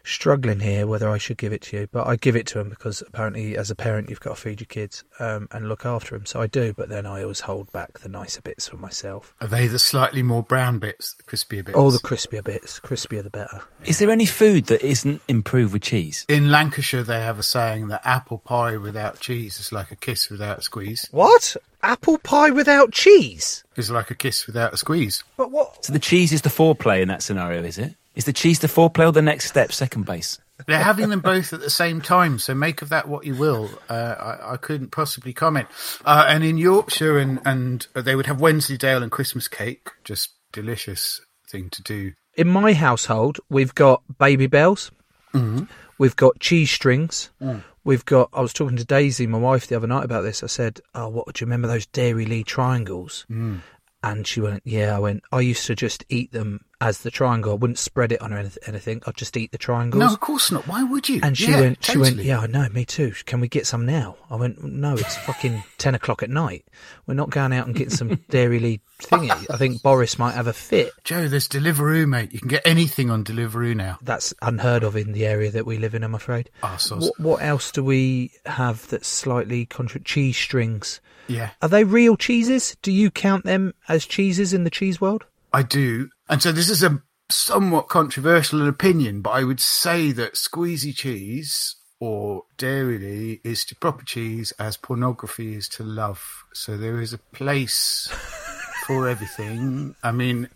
[0.10, 2.70] struggling here whether I should give it to you, but I give it to him
[2.70, 6.16] because apparently, as a parent, you've got to feed your kids um, and look after
[6.16, 6.26] them.
[6.26, 9.34] So I do, but then I always hold back the nicer bits for myself.
[9.42, 11.78] Are they the slightly more brown bits, the crispier bits?
[11.78, 13.62] All the crispier bits, crispier the better.
[13.86, 16.26] Is there any food that isn't improved with cheese?
[16.28, 20.30] In Lancashire, they have a saying that apple pie without cheese is like a kiss
[20.30, 21.08] without a squeeze.
[21.12, 21.56] What?
[21.82, 23.64] Apple pie without cheese?
[23.76, 25.24] Is like a kiss without a squeeze.
[25.38, 25.86] But what?
[25.86, 27.96] So the cheese is the foreplay in that scenario, is it?
[28.16, 30.40] Is the cheese the foreplay or the next step, second base?
[30.68, 33.70] They're having them both at the same time, so make of that what you will.
[33.88, 35.68] Uh, I, I couldn't possibly comment.
[36.04, 41.22] Uh, and in Yorkshire, and, and they would have Wensleydale and Christmas cake, just delicious
[41.48, 42.12] thing to do.
[42.36, 44.92] In my household, we've got Babybels,
[45.34, 45.66] Mm-hmm.
[46.00, 47.64] we've got cheese strings, Mm.
[47.84, 48.30] we've got.
[48.34, 50.42] I was talking to Daisy, my wife, the other night about this.
[50.44, 53.60] I said, "Oh, what do you remember those Dairylea triangles?" Mm.
[54.04, 57.52] And she went, "Yeah." I went, "I used to just eat them as the triangle.
[57.52, 59.02] I wouldn't spread it on anything.
[59.06, 60.68] I'd just eat the triangles." No, of course not.
[60.68, 61.20] Why would you?
[61.24, 63.14] And she Yeah, went, she went, yeah, I know, me too.
[63.26, 64.16] Can we get some now?
[64.30, 66.66] I went, no, it's fucking 10 o'clock at night.
[67.08, 69.46] We're not going out and getting some Dairylea thingy.
[69.50, 70.92] I think Boris might have a fit.
[71.04, 72.32] Joe, there's Deliveroo, mate.
[72.34, 73.98] You can get anything on Deliveroo now.
[74.02, 76.50] That's unheard of in the area that we live in, I'm afraid.
[76.64, 76.78] Oh.
[76.92, 81.02] What, what else do we have that's slightly contra- cheese strings?
[81.28, 82.76] Yeah, Are they real cheeses?
[82.82, 85.26] Do you count them as cheeses in the cheese world?
[85.54, 86.10] I do.
[86.30, 91.76] And so this is a somewhat controversial opinion, but I would say that squeezy cheese
[92.00, 96.46] or dairy is to proper cheese as pornography is to love.
[96.54, 98.08] So there is a place
[98.88, 99.96] for everything.
[100.04, 100.50] I mean,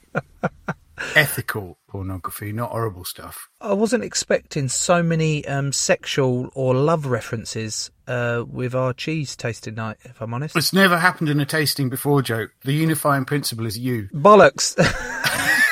[1.15, 3.49] ethical pornography, not horrible stuff.
[3.59, 9.75] I wasn't expecting so many um, sexual or love references uh, with our cheese tasting
[9.75, 10.55] night, if I'm honest.
[10.55, 12.47] It's never happened in a tasting before, Joe.
[12.63, 14.09] The unifying principle is you.
[14.13, 14.75] Bollocks.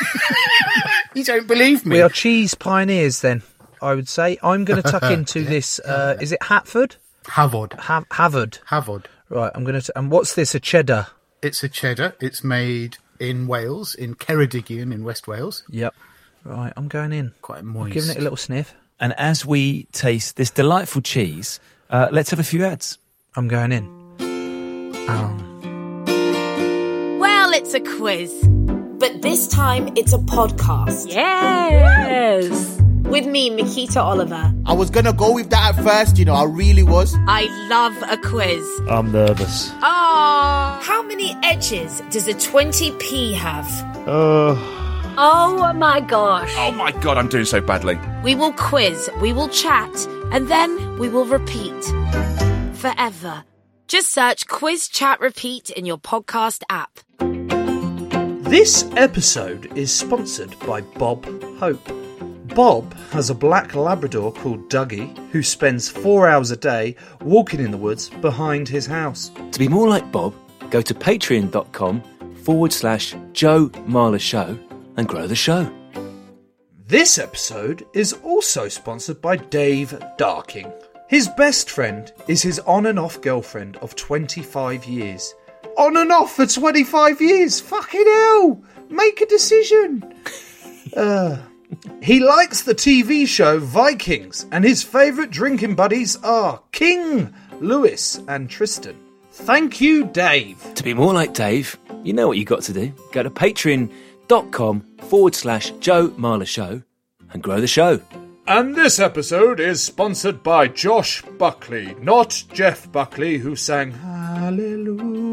[1.14, 1.98] You don't believe me.
[1.98, 3.44] We are cheese pioneers, then.
[3.82, 5.78] I would say I'm going to tuck into this.
[5.80, 6.96] Uh, is it Hatford?
[7.26, 7.74] Hafod.
[7.74, 8.60] Ha- Havard.
[8.70, 9.06] Hafod.
[9.30, 9.52] Right.
[9.54, 9.98] I'm going to.
[9.98, 10.56] And what's this?
[10.56, 11.08] A cheddar.
[11.42, 12.16] It's a cheddar.
[12.22, 15.64] It's made in Wales, in Ceredigion in West Wales.
[15.70, 15.94] Yep.
[16.46, 16.72] Right.
[16.78, 17.34] I'm going in.
[17.42, 17.94] Quite I'm moist.
[17.94, 18.74] giving it a little sniff.
[19.00, 21.60] And as we taste this delightful cheese,
[21.90, 22.98] uh, let's have a few ads.
[23.36, 23.86] I'm going in.
[25.10, 27.18] Oh.
[27.20, 28.32] Well, it's a quiz.
[29.02, 31.08] But this time it's a podcast.
[31.12, 32.78] Yes.
[33.10, 34.54] With me, Nikita Oliver.
[34.68, 37.18] I was gonna go with that at first, you know, I really was.
[37.28, 38.64] I love a quiz.
[38.88, 39.72] I'm nervous.
[39.82, 43.68] Ah, how many edges does a 20p have?
[44.08, 44.56] Uh,
[45.18, 46.54] Oh my gosh.
[46.58, 48.00] Oh my god, I'm doing so badly.
[48.24, 51.84] We will quiz, we will chat, and then we will repeat.
[52.76, 53.46] Forever.
[53.88, 57.00] Just search Quiz Chat Repeat in your podcast app.
[58.52, 61.26] This episode is sponsored by Bob
[61.58, 61.88] Hope.
[62.54, 67.72] Bob has a black Labrador called Dougie who spends four hours a day walking in
[67.72, 69.32] the woods behind his house.
[69.54, 70.36] To be more like Bob,
[70.70, 72.04] go to patreon.com
[72.44, 74.60] forward slash Joe Marler Show
[74.98, 75.72] and grow the show.
[76.88, 80.70] This episode is also sponsored by Dave Darking.
[81.08, 85.36] His best friend is his on and off girlfriend of 25 years.
[85.78, 87.60] On and off for 25 years?
[87.62, 88.64] Fucking hell!
[88.90, 90.14] Make a decision!
[90.98, 91.38] Uh,
[92.02, 98.50] he likes the TV show Vikings, and his favourite drinking buddies are King, Lewis, and
[98.50, 98.98] Tristan.
[99.32, 100.62] Thank you, Dave.
[100.76, 102.92] To be more like Dave, you know what you got to do.
[103.14, 106.82] Go to patreon.com forward slash Joe Marler Show
[107.32, 108.02] and grow the show.
[108.48, 115.31] And this episode is sponsored by Josh Buckley, not Jeff Buckley, who sang Hallelujah,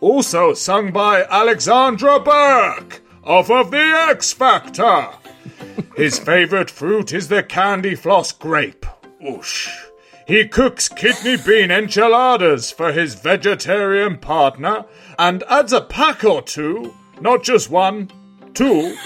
[0.00, 5.08] Also sung by Alexandra Burke, off of The X Factor.
[5.96, 8.84] His favorite fruit is the candy floss grape.
[9.24, 9.72] Oosh.
[10.26, 14.84] He cooks kidney bean enchiladas for his vegetarian partner
[15.18, 18.10] and adds a pack or two, not just one,
[18.52, 18.96] two,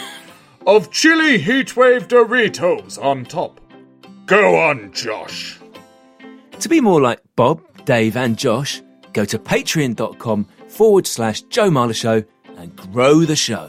[0.66, 3.60] of chili heatwave Doritos on top.
[4.26, 5.59] Go on, Josh.
[6.60, 8.82] To be more like Bob, Dave, and Josh,
[9.14, 12.22] go to patreon.com forward slash Joe Marler Show
[12.58, 13.68] and grow the show.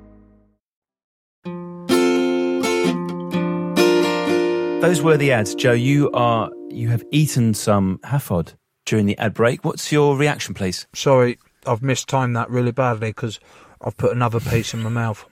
[4.81, 5.73] Those were the ads, Joe.
[5.73, 9.63] You are you have eaten some Hafod during the ad break.
[9.63, 10.87] What's your reaction, please?
[10.95, 13.39] Sorry, I've mistimed that really badly because
[13.81, 15.23] I've put another piece in my mouth.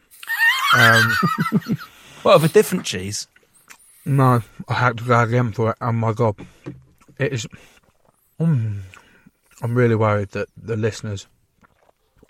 [0.78, 1.12] Um,
[2.22, 3.28] what of a different cheese?
[4.06, 5.78] No, I had to go again for it.
[5.82, 6.36] Oh my god,
[7.18, 7.48] it is.
[8.40, 8.82] Mm,
[9.64, 11.26] I'm really worried that the listeners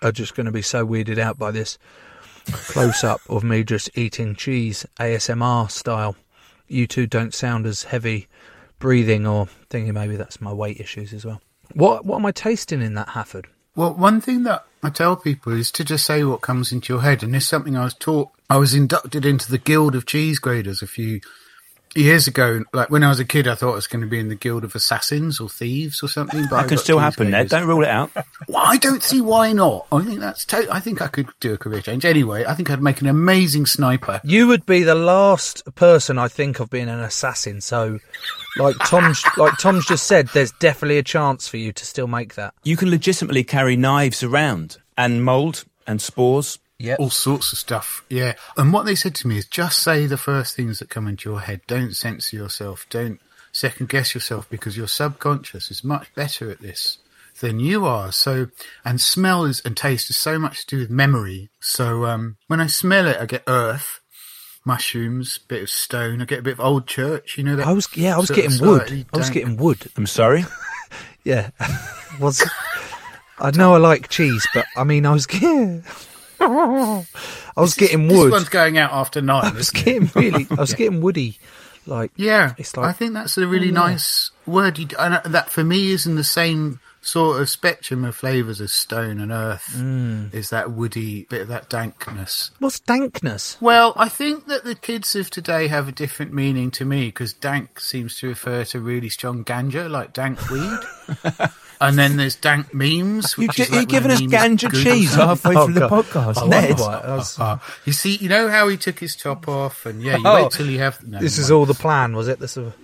[0.00, 1.76] are just going to be so weirded out by this
[2.46, 6.16] close up of me just eating cheese ASMR style.
[6.70, 8.28] You two don't sound as heavy
[8.78, 11.40] breathing or thinking maybe that's my weight issues as well.
[11.74, 13.46] What what am I tasting in that Hafod?
[13.76, 17.02] Well, one thing that I tell people is to just say what comes into your
[17.02, 17.22] head.
[17.22, 18.30] And is something I was taught.
[18.48, 21.20] I was inducted into the Guild of Cheese Graders a few
[21.94, 22.62] years ago.
[22.72, 24.34] Like when I was a kid, I thought I was going to be in the
[24.34, 26.44] Guild of Assassins or Thieves or something.
[26.48, 27.48] But I That can still happen, Ned.
[27.48, 28.10] Don't rule it out.
[28.48, 29.86] Well, I don't see why not.
[29.92, 30.44] I think that's.
[30.46, 32.04] To- I think I could do a career change.
[32.04, 34.20] Anyway, I think I'd make an amazing sniper.
[34.24, 37.60] You would be the last person I think of being an assassin.
[37.60, 38.00] So,
[38.56, 42.34] like Tom's, like Tom's just said, there's definitely a chance for you to still make
[42.34, 42.54] that.
[42.64, 46.58] You can legitimately carry knives around and mould and spores.
[46.80, 48.04] Yeah, all sorts of stuff.
[48.08, 51.06] Yeah, and what they said to me is just say the first things that come
[51.06, 51.60] into your head.
[51.66, 52.86] Don't censor yourself.
[52.88, 53.20] Don't
[53.52, 56.98] second guess yourself because your subconscious is much better at this
[57.40, 58.12] than you are.
[58.12, 58.48] So,
[58.84, 61.50] and smell is and taste is so much to do with memory.
[61.60, 64.00] So, um, when I smell it, I get earth,
[64.64, 66.22] mushrooms, bit of stone.
[66.22, 67.36] I get a bit of old church.
[67.36, 67.66] You know that.
[67.66, 69.06] I was yeah, I was getting wood.
[69.12, 69.90] I was getting wood.
[69.96, 70.44] I'm sorry.
[71.22, 71.50] Yeah,
[72.18, 72.42] was
[73.38, 75.84] I know I like cheese, but I mean I was getting.
[77.56, 78.30] I was getting This wood.
[78.32, 79.44] one's going out after nine.
[79.52, 79.84] I was isn't it?
[79.84, 80.46] getting really.
[80.50, 81.38] I was getting woody.
[81.86, 83.88] Like Yeah, it's like I think that's a really Oh, yeah.
[83.90, 84.78] nice word.
[84.78, 88.60] You, and uh, that for me is in the same sort of spectrum of flavours
[88.60, 89.72] as stone and earth.
[89.74, 90.32] Mm.
[90.34, 92.50] Is that woody bit of that dankness?
[92.58, 93.56] what's dankness?
[93.60, 97.32] Well, I think that the kids of today have a different meaning to me because
[97.32, 100.78] dank seems to refer to really strong ganja, like dank weed.
[101.80, 103.34] And then there's dank memes.
[103.38, 105.26] You Which gi- is you like giving us memes ganja cheese something.
[105.28, 106.68] halfway Oh, through the podcast, I Ned?
[106.78, 107.00] wonder why.
[107.04, 110.22] I was- You see, you know how he took his top off, and yeah, you
[110.26, 111.02] Oh, wait till you have.
[111.06, 111.58] no, this never is mind.
[111.58, 112.38] all the plan, was it?
[112.38, 112.74] This is a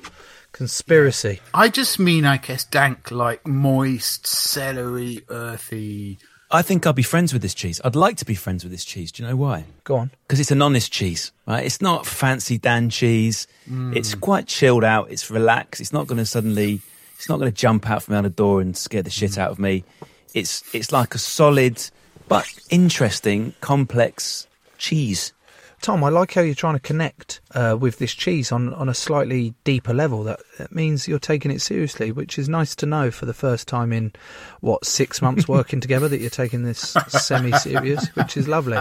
[0.53, 1.41] conspiracy.
[1.53, 6.19] I just mean, I guess, dank, like moist, celery, earthy.
[6.51, 7.81] I think I'll be friends with this cheese.
[7.85, 9.11] I'd like to be friends with this cheese.
[9.11, 9.65] Do you know why?
[9.85, 10.13] Go on.
[10.27, 11.65] Because it's an honest cheese, right?
[11.65, 13.49] It's not fancy Dan cheese.
[13.67, 13.93] Hmm.
[13.97, 15.11] It's quite chilled out.
[15.11, 15.81] It's relaxed.
[15.81, 16.81] It's not going to suddenly,
[17.17, 19.51] it's not going to jump out from out the door and scare the shit out
[19.51, 19.85] of me.
[20.35, 21.83] It's it's like a solid
[22.29, 24.47] but interesting, complex
[24.79, 25.33] cheese.
[25.83, 28.95] Tom, I like how you're trying to connect uh, with this cheese on, on a
[28.95, 30.25] slightly deeper level.
[30.25, 33.69] That, that means you're taking it seriously, which is nice to know for the first
[33.69, 34.13] time in
[34.63, 38.79] what six months working together that you're taking this semi-serious, which is lovely.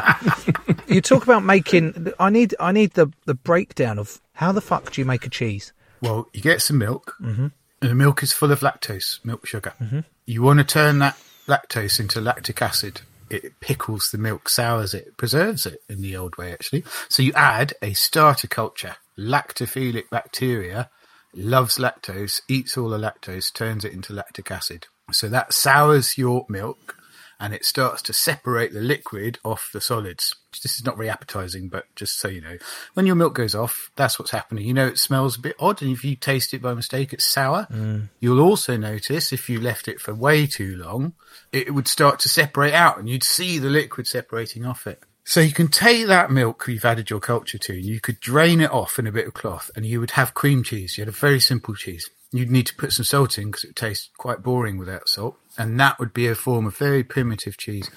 [0.87, 2.11] you talk about making.
[2.19, 5.29] I need I need the the breakdown of how the fuck do you make a
[5.29, 5.73] cheese?
[6.01, 7.51] Well, you get some milk, Mhm.
[7.81, 9.73] And the milk is full of lactose, milk sugar.
[9.81, 10.05] Mhm.
[10.25, 11.17] You want to turn that
[11.47, 13.01] lactose into lactic acid.
[13.29, 16.83] It pickles the milk, sours it, preserves it in the old way, actually.
[17.09, 18.97] So you add a starter culture.
[19.17, 20.89] Lactophilic bacteria
[21.33, 24.87] loves lactose, eats all the lactose, turns it into lactic acid.
[25.11, 26.95] So that sours your milk
[27.39, 30.35] and it starts to separate the liquid off the solids.
[30.63, 32.57] This is not very appetizing, but just so you know,
[32.93, 34.65] when your milk goes off, that's what's happening.
[34.65, 37.25] You know, it smells a bit odd, and if you taste it by mistake, it's
[37.25, 37.67] sour.
[37.71, 38.09] Mm.
[38.19, 41.13] You'll also notice if you left it for way too long,
[41.51, 45.03] it would start to separate out, and you'd see the liquid separating off it.
[45.27, 48.61] So you can take that milk you've added your culture to, and you could drain
[48.61, 50.97] it off in a bit of cloth, and you would have cream cheese.
[50.97, 52.09] You had a very simple cheese.
[52.31, 55.79] You'd need to put some salt in because it tastes quite boring without salt, and
[55.79, 57.89] that would be a form of very primitive cheese.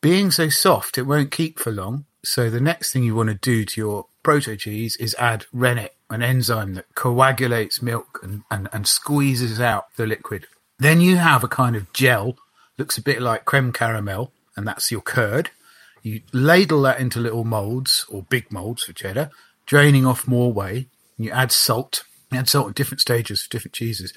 [0.00, 2.04] Being so soft, it won't keep for long.
[2.24, 5.94] So the next thing you want to do to your proto cheese is add rennet,
[6.10, 10.46] an enzyme that coagulates milk and, and, and squeezes out the liquid.
[10.78, 12.36] Then you have a kind of gel,
[12.78, 15.50] looks a bit like creme caramel, and that's your curd.
[16.02, 19.30] You ladle that into little molds or big molds for cheddar,
[19.64, 20.88] draining off more whey.
[21.18, 22.04] You add salt.
[22.30, 24.12] You add salt at different stages for different cheeses.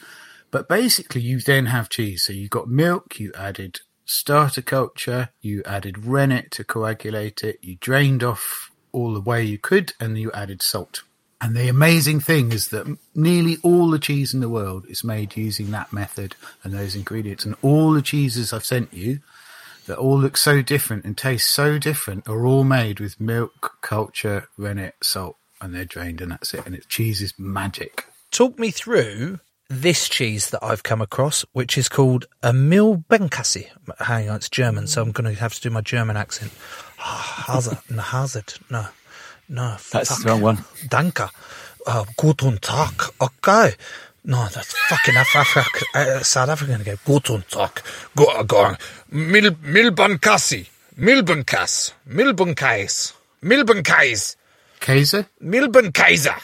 [0.51, 2.23] But basically, you then have cheese.
[2.23, 7.77] So you've got milk, you added starter culture, you added rennet to coagulate it, you
[7.79, 11.03] drained off all the way you could, and you added salt.
[11.41, 15.37] And the amazing thing is that nearly all the cheese in the world is made
[15.37, 17.45] using that method and those ingredients.
[17.45, 19.19] And all the cheeses I've sent you
[19.85, 24.49] that all look so different and taste so different are all made with milk, culture,
[24.57, 26.65] rennet, salt, and they're drained, and that's it.
[26.65, 28.05] And it's cheese is magic.
[28.31, 29.39] Talk me through
[29.69, 33.67] this cheese that I've come across, which is called a Milbenkassi.
[33.99, 36.51] Hang on, it's German, so I'm going to have to do my German accent.
[36.97, 38.85] Hazard, no, Hazard, no,
[39.47, 39.75] no.
[39.91, 40.23] That's fuck.
[40.23, 40.57] the wrong one.
[40.87, 41.29] Danke.
[41.85, 43.01] Uh, guten Tag.
[43.21, 43.73] Okay.
[44.25, 46.97] No, that's fucking Af- Af- uh, South African again.
[47.05, 47.81] Guten Tag.
[48.15, 48.77] Go, go on.
[49.11, 50.67] Mil, Milbenkassi.
[50.97, 51.93] Milbenkass.
[52.09, 53.13] Milbenkais.
[53.41, 54.35] Milbenkais.
[54.81, 55.27] Kaiser?
[55.41, 56.35] Milbenkaiser.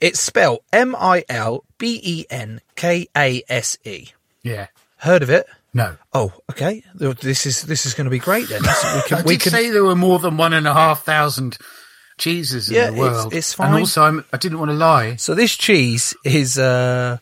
[0.00, 4.08] It's spelled M I L B E N K A S E.
[4.42, 4.66] Yeah.
[4.98, 5.46] Heard of it?
[5.72, 5.96] No.
[6.12, 6.82] Oh, okay.
[6.94, 8.62] This is this is going to be great then.
[8.62, 11.02] We can, I we did can say there were more than one and a half
[11.04, 11.58] thousand
[12.16, 13.34] cheeses in Yeah, the world.
[13.34, 13.68] it's And fine.
[13.72, 15.16] And also, I'm, I didn't want to lie.
[15.16, 17.18] So this cheese is uh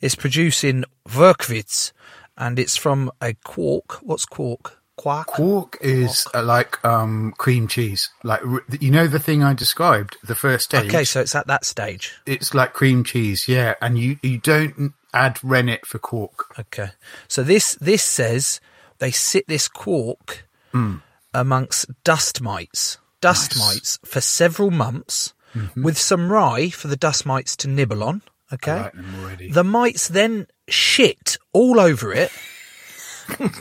[0.00, 1.92] is produced in Würchwitz,
[2.36, 4.00] and it's from a quark.
[4.02, 4.78] What's quark?
[4.96, 5.26] Quark.
[5.26, 8.10] Quark is uh, like um, cream cheese.
[8.22, 8.42] Like
[8.80, 10.86] you know the thing I described, the first stage.
[10.88, 12.12] Okay, so it's at that stage.
[12.26, 13.74] it's like cream cheese, yeah.
[13.82, 16.46] And you you don't add rennet for quark.
[16.58, 16.90] Okay,
[17.28, 18.60] so this this says
[18.98, 21.02] they sit this quark Mm.
[21.32, 25.82] amongst dust mites, dust mites for several months, Mhm.
[25.84, 28.22] with some rye for the dust mites to nibble on.
[28.52, 32.30] Okay, like the mites then shit all over it,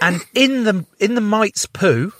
[0.01, 2.13] and in the in the mites poo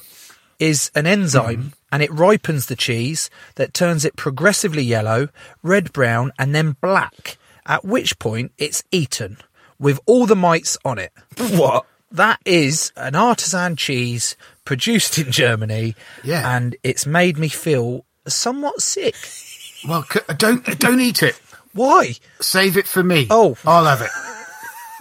[0.59, 1.67] is an enzyme, mm-hmm.
[1.91, 5.29] and it ripens the cheese that turns it progressively yellow,
[5.61, 7.37] red brown, and then black.
[7.65, 9.37] At which point it's eaten
[9.79, 11.11] with all the mites on it.
[11.57, 11.85] What?
[12.11, 14.35] That is an artisan cheese
[14.65, 16.55] produced in Germany, Yeah.
[16.55, 19.15] and it's made me feel somewhat sick.
[19.87, 20.05] Well,
[20.37, 21.41] don't don't eat it.
[21.73, 22.13] Why?
[22.39, 23.27] Save it for me.
[23.29, 24.11] Oh, I'll have it.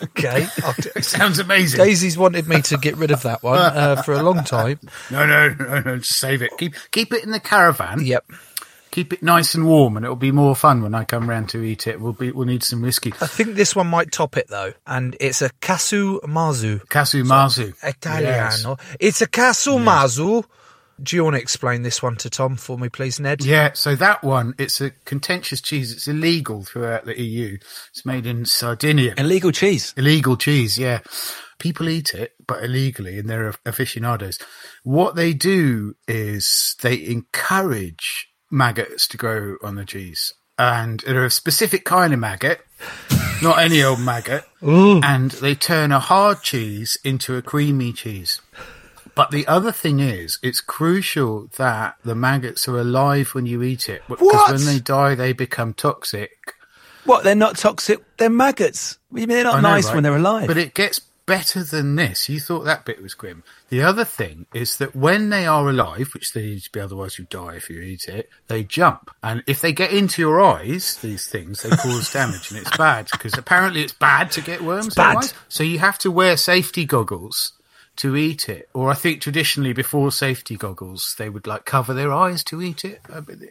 [0.03, 0.47] Okay,
[0.97, 1.79] It sounds amazing.
[1.79, 4.81] Daisy's wanted me to get rid of that one uh, for a long time.
[5.11, 5.99] No, no, no, no.
[5.99, 6.51] Just save it.
[6.59, 8.05] Keep keep it in the caravan.
[8.05, 8.25] Yep.
[8.91, 11.63] Keep it nice and warm, and it'll be more fun when I come round to
[11.63, 11.99] eat it.
[12.01, 13.15] We'll be we'll need some whiskey.
[13.23, 16.87] I think this one might top it though, and it's a casu marzu.
[16.89, 17.73] Casu marzu.
[17.83, 18.77] Italiano.
[19.01, 20.45] It's a casu marzu.
[21.03, 23.45] Do you want to explain this one to Tom for me, please, Ned?
[23.45, 25.93] Yeah, so that one, it's a contentious cheese.
[25.93, 27.59] It's illegal throughout the EU.
[27.91, 29.15] It's made in Sardinia.
[29.19, 29.95] Illegal cheese.
[29.97, 31.01] Illegal cheese, yeah.
[31.59, 34.39] People eat it, but illegally, and they're aficionados.
[34.85, 40.33] What they do is they encourage maggots to grow on the cheese.
[40.59, 42.61] And they're a specific kind of maggot,
[43.43, 44.45] not any old maggot.
[44.61, 48.41] And they turn a hard cheese into a creamy cheese.
[49.15, 53.89] But the other thing is, it's crucial that the maggots are alive when you eat
[53.89, 54.03] it.
[54.09, 54.53] Because What?
[54.53, 56.55] when they die, they become toxic.
[57.05, 57.25] What?
[57.25, 58.01] They're not toxic.
[58.17, 58.99] They're maggots.
[59.11, 59.95] What you mean they're not know, nice right?
[59.95, 60.47] when they're alive?
[60.47, 62.29] But it gets better than this.
[62.29, 63.43] You thought that bit was grim.
[63.69, 67.19] The other thing is that when they are alive, which they need to be, otherwise
[67.19, 69.11] you die if you eat it, they jump.
[69.23, 73.09] And if they get into your eyes, these things, they cause damage and it's bad
[73.13, 74.95] because apparently it's bad to get worms.
[74.95, 75.09] bad.
[75.19, 75.35] otherwise.
[75.49, 77.53] So you have to wear safety goggles
[77.97, 78.69] to eat it.
[78.75, 82.85] Or I think traditionally before safety goggles, they would like cover their eyes to eat
[82.85, 83.01] it.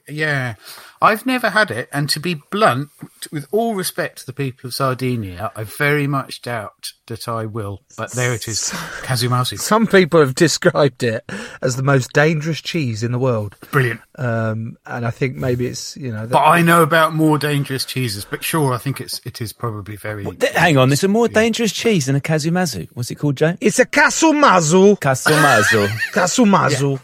[0.07, 0.55] Yeah.
[1.01, 1.89] I've never had it.
[1.91, 2.89] And to be blunt,
[3.31, 7.82] with all respect to the people of Sardinia, I very much doubt that I will.
[7.97, 8.72] But there it is.
[9.03, 9.59] Casu marzu.
[9.59, 11.24] Some people have described it
[11.62, 13.55] as the most dangerous cheese in the world.
[13.72, 13.99] Brilliant.
[14.18, 16.26] Um, and I think maybe it's you know.
[16.28, 18.26] But I know about more dangerous cheeses.
[18.26, 20.26] But sure, I think it's it is probably very.
[20.26, 22.88] Th- Hang on, there's a more dangerous cheese than a casu marzu.
[22.93, 23.57] What's it called, Joe?
[23.62, 24.97] It's a casu marzu.
[24.99, 25.88] Kasumazu.
[26.14, 26.99] Casu marzu.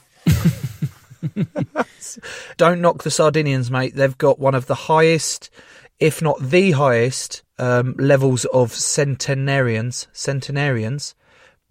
[2.57, 3.95] Don't knock the Sardinians, mate.
[3.95, 5.49] They've got one of the highest,
[5.99, 10.07] if not the highest, um, levels of centenarians.
[10.13, 11.15] Centenarians,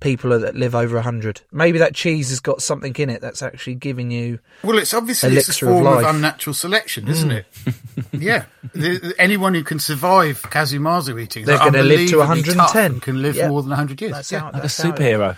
[0.00, 1.40] people that live over hundred.
[1.52, 4.38] Maybe that cheese has got something in it that's actually giving you.
[4.62, 7.36] Well, it's obviously it's a elixir of form of, unnatural selection, isn't Mm.
[7.36, 7.74] it?
[8.12, 8.44] yeah.
[8.74, 12.92] The, the- anyone who can survive casu marzu eating, They're going gonna live to 110.
[12.92, 13.48] and can live Yeah.
[13.48, 14.12] more than 100 years.
[14.12, 14.40] That's yeah.
[14.40, 15.36] how- that's how it-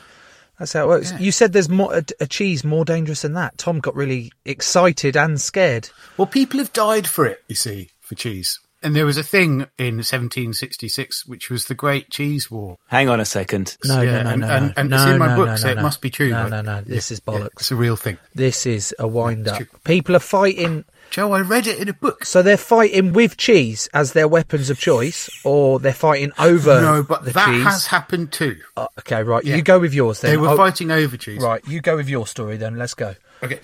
[0.59, 1.13] That's how it works.
[1.13, 1.19] Yeah.
[1.19, 3.59] You said there's more a, a cheese more dangerous than that.
[3.59, 5.91] Tom got really excited and scared.
[6.17, 8.59] Well, people have died for it, you see, for cheese.
[8.83, 12.79] And there was a thing in 1766, which was the Great Cheese War.
[12.87, 13.77] Hang on a second.
[13.85, 14.73] No, Yeah, no, no, and- no, no.
[14.77, 15.83] and no, it's in my no, book, no, so no, it no.
[15.83, 16.51] must be true, No, right?
[16.51, 16.81] no, no.
[16.83, 17.51] This Yeah, is yeah, bollocks.
[17.61, 18.19] it's a real thing.
[18.35, 19.63] This is a wind up.
[19.85, 20.85] People are fighting.
[21.11, 22.25] Joe, I read it in a book.
[22.25, 26.81] So they're fighting with cheese as their weapons of choice, or they're fighting over.
[26.81, 27.65] no, but the that cheese.
[27.65, 28.59] has happened too.
[28.77, 29.43] Uh, okay, right.
[29.45, 29.57] Yeah.
[29.57, 30.31] You go with yours then.
[30.31, 31.43] They were Oh, fighting over cheese.
[31.43, 32.77] Right, you go with your story then.
[32.77, 33.15] Let's go.
[33.43, 33.61] Okay.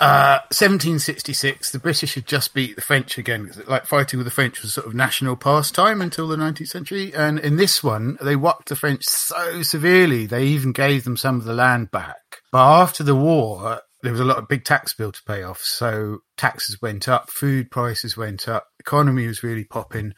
[0.00, 3.50] Uh, 1766, the British had just beat the French again.
[3.66, 7.12] Like fighting with the French was sort of national pastime until the 19th century.
[7.14, 11.36] And in this one, they whopped the French so severely, they even gave them some
[11.36, 12.42] of the land back.
[12.52, 15.60] But after the war, there was a lot of big tax bill to pay off.
[15.60, 20.14] So taxes went up, food prices went up, economy was really popping.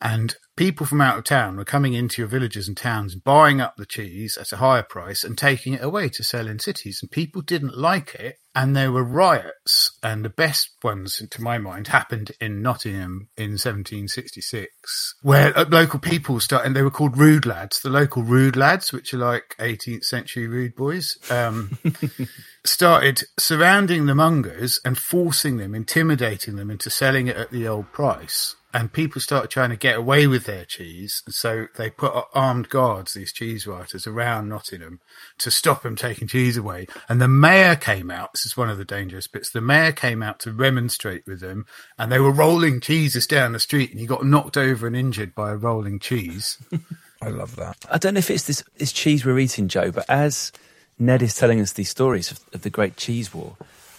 [0.00, 3.76] And people from out of town were coming into your villages and towns, buying up
[3.76, 6.98] the cheese at a higher price and taking it away to sell in cities.
[7.00, 8.38] And people didn't like it.
[8.56, 9.96] And there were riots.
[10.02, 16.00] And the best ones, to my mind, happened in Nottingham in 1766, where uh, local
[16.00, 19.54] people started, and they were called rude lads, the local rude lads, which are like
[19.60, 21.18] 18th century rude boys.
[21.30, 21.78] Um,
[22.64, 27.92] started surrounding the mongers and forcing them, intimidating them into selling it at the old
[27.92, 28.56] price.
[28.74, 31.22] And people started trying to get away with their cheese.
[31.24, 35.00] And so they put armed guards, these cheese writers, around Nottingham
[35.38, 36.86] to stop them taking cheese away.
[37.08, 38.34] And the mayor came out.
[38.34, 39.50] This is one of the dangerous bits.
[39.50, 41.64] The mayor came out to remonstrate with them
[41.98, 45.34] and they were rolling cheeses down the street and he got knocked over and injured
[45.34, 46.58] by a rolling cheese.
[47.22, 47.76] I love that.
[47.90, 50.52] I don't know if it's this, this cheese we're eating, Joe, but as
[50.98, 53.56] Ned is telling us these stories of, of the Great Cheese War,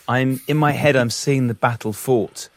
[0.07, 0.95] I'm in my head.
[0.95, 2.49] I'm seeing the battle fought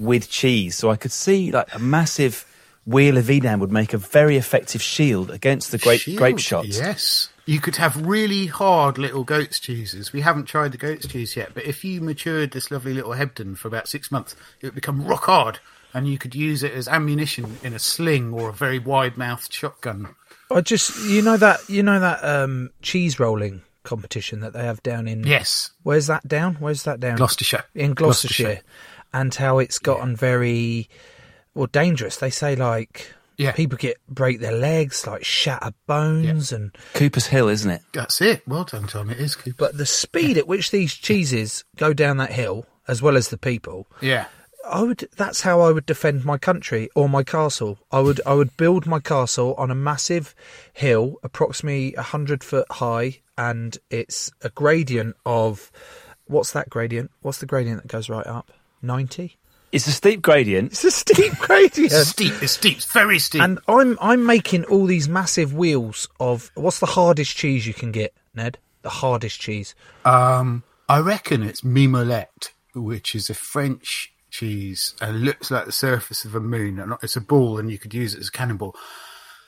[0.00, 2.46] with cheese, so I could see like a massive
[2.86, 6.66] wheel of Edam would make a very effective shield against the great Shield, grape shot.
[6.66, 7.28] Yes.
[7.46, 10.12] You could have really hard little goat's cheeses.
[10.12, 13.56] We haven't tried the goat's cheese yet, but if you matured this lovely little Hebden
[13.56, 15.58] for about six months, it would become rock hard,
[15.92, 20.14] and you could use it as ammunition in a sling or a very wide-mouthed shotgun.
[20.50, 24.82] I just you know that you know that um, cheese rolling competition that they have
[24.82, 25.70] down in Yes.
[25.82, 26.56] Where's that down?
[26.56, 27.16] Where's that down?
[27.16, 27.64] Gloucestershire.
[27.74, 28.64] In Gloucestershire, Gloucestershire.
[29.12, 30.88] And how it's gotten very
[31.54, 32.16] well dangerous.
[32.16, 33.52] They say like Yeah.
[33.52, 37.82] people get break their legs, like shatter bones, and Cooper's Hill, isn't it?
[37.92, 38.42] That's it.
[38.46, 39.10] Well done, Tom.
[39.10, 39.34] It is.
[39.34, 39.56] Cooper.
[39.58, 43.38] but the speed at which these cheeses go down that hill, as well as the
[43.38, 44.26] people, Yeah.
[44.68, 45.08] I would.
[45.16, 47.78] That's how I would defend my country or my castle.
[47.90, 48.20] I would.
[48.26, 50.34] I would build my castle on a massive
[50.74, 55.72] hill, approximately a hundred foot high, and it's a gradient of.
[56.26, 57.10] What's that gradient?
[57.22, 58.52] What's the gradient that goes right up?
[58.82, 59.36] Ninety.
[59.72, 60.72] It's a steep gradient.
[60.72, 61.92] It's a steep gradient.
[61.92, 62.42] It's steep.
[62.42, 62.78] It's steep.
[62.78, 63.40] It's very steep.
[63.40, 67.92] And I'm I'm making all these massive wheels of what's the hardest cheese you can
[67.92, 68.58] get, Ned?
[68.82, 69.74] The hardest cheese.
[70.04, 76.24] Um, I reckon it's mimolette, which is a French cheese and looks like the surface
[76.24, 76.80] of a moon.
[76.80, 78.74] And It's a ball, and you could use it as a cannonball.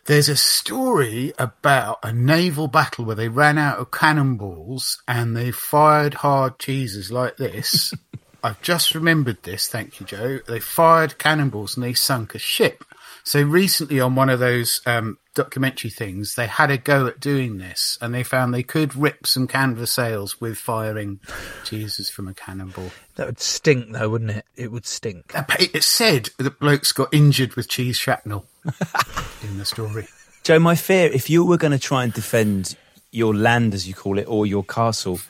[0.05, 5.53] There's a story about a naval battle where they ran out of cannonballs and they
[5.53, 7.95] fired hard cheeses like this.
[8.43, 9.69] I've just remembered this.
[9.69, 10.41] Thank you, Joe.
[10.47, 12.85] They fired cannonballs and they sunk a ship.
[13.25, 17.59] So recently on one of those um, documentary things, they had a go at doing
[17.59, 21.21] this and they found they could rip some canvas sails with firing
[21.65, 22.91] cheeses from a cannonball.
[23.15, 24.45] That would stink, though, wouldn't it?
[24.57, 25.33] It would stink.
[25.61, 28.47] It said that blokes got injured with cheese shrapnel
[29.45, 30.09] in the story.
[30.43, 32.77] Joe, my fear, if you were going to try and defend
[33.13, 35.21] your land, as you call it, or your castle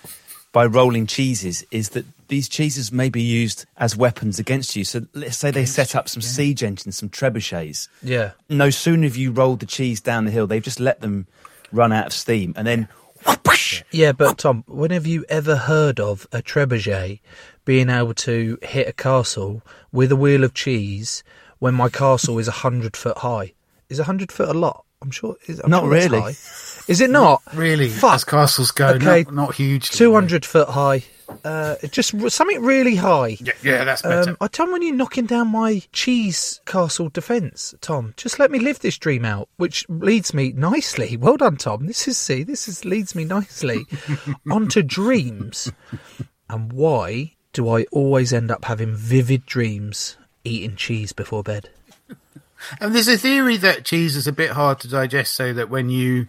[0.53, 4.85] by rolling cheeses, is that these cheeses may be used as weapons against you.
[4.85, 7.89] So let's say they set up some siege engines, some trebuchets.
[8.03, 8.33] Yeah.
[8.49, 11.27] No sooner have you rolled the cheese down the hill, they've just let them
[11.73, 12.89] run out of steam, and then
[13.91, 17.21] Yeah, but Tom, when have you ever heard of a trebuchet
[17.65, 21.23] being able to hit a castle with a wheel of cheese
[21.59, 23.53] when my castle is a hundred foot high?
[23.89, 24.85] Is a hundred foot a lot?
[25.03, 25.37] I'm sure.
[25.47, 26.21] Is, I'm Not sure really.
[26.89, 27.43] Is it not?
[27.55, 28.15] Really, Fuck.
[28.15, 29.23] as castles go, Okay.
[29.25, 29.91] not, not huge.
[29.91, 31.05] Two hundred foot high.
[31.45, 33.37] Uh, just something really high.
[33.41, 34.31] Yeah, yeah, that's better.
[34.33, 38.15] Um, I tell when you're knocking down my cheese castle defence, Tom.
[38.17, 41.17] Just let me live this dream out, which leads me nicely.
[41.21, 41.87] Well done, Tom.
[41.87, 43.87] This is see, this is leads me nicely
[44.51, 45.71] onto dreams.
[46.51, 51.71] And why do I always end up having vivid dreams eating cheese before bed?
[52.81, 55.91] And there's a theory that cheese is a bit hard to digest, so that when
[55.91, 56.29] you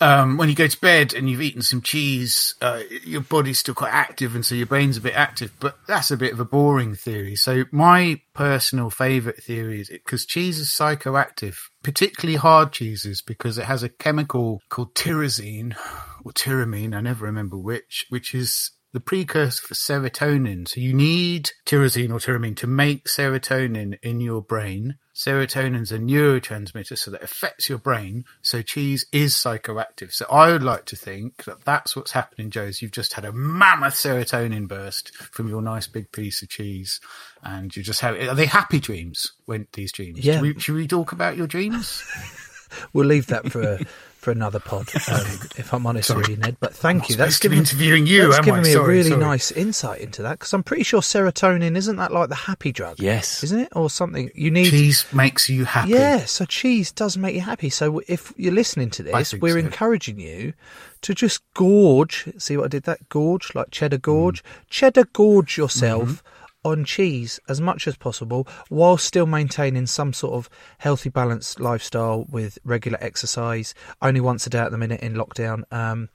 [0.00, 3.74] um, when you go to bed and you've eaten some cheese, uh, your body's still
[3.74, 5.52] quite active, and so your brain's a bit active.
[5.60, 7.36] But that's a bit of a boring theory.
[7.36, 13.64] So my personal favourite theory is because cheese is psychoactive, particularly hard cheeses, because it
[13.64, 15.76] has a chemical called tyrosine
[16.24, 16.94] or tyramine.
[16.94, 20.68] I never remember which, which is the precursor for serotonin.
[20.68, 24.98] So you need tyrosine or tyramine to make serotonin in your brain.
[25.12, 28.24] Serotonin's a neurotransmitter, so that affects your brain.
[28.40, 30.12] So cheese is psychoactive.
[30.12, 32.62] So I would like to think that that's what's happening, Joe.
[32.62, 37.00] Is you've just had a mammoth serotonin burst from your nice big piece of cheese,
[37.42, 38.16] and you just have.
[38.16, 39.32] Are they happy dreams?
[39.48, 40.24] Went these dreams?
[40.24, 40.34] Yeah.
[40.34, 42.04] Should we, should we talk about your dreams?
[42.92, 43.78] We'll leave that for
[44.24, 46.20] for another pod, um, if I'm honest Sorry.
[46.22, 46.56] with you, Ned.
[46.58, 47.16] But thank you.
[47.16, 48.62] That's supposed to be given interviewing you, That's am given I?
[48.64, 49.20] me a really sorry.
[49.20, 52.98] nice insight into that because I'm pretty sure serotonin isn't that like the happy drug?
[52.98, 53.44] Yes.
[53.44, 54.30] isn't it, or something?
[54.34, 55.90] You need cheese makes you happy.
[55.92, 57.70] Yeah, so cheese does make you happy.
[57.70, 59.58] So if you're listening to this, we're so.
[59.58, 60.54] encouraging you
[61.02, 62.26] to just gorge.
[62.38, 62.84] See what I did?
[62.84, 64.46] That gorge, like cheddar gorge, Mm.
[64.70, 66.28] cheddar gorge yourself Mm-hmm.
[66.64, 72.26] On cheese as much as possible, while still maintaining some sort of healthy, balanced lifestyle
[72.30, 73.74] with regular exercise.
[74.02, 76.08] Only once a day at the minute in lockdown, um,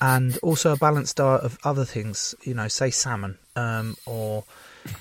[0.00, 2.34] and also a balanced diet of other things.
[2.44, 4.44] You know, say salmon um, or.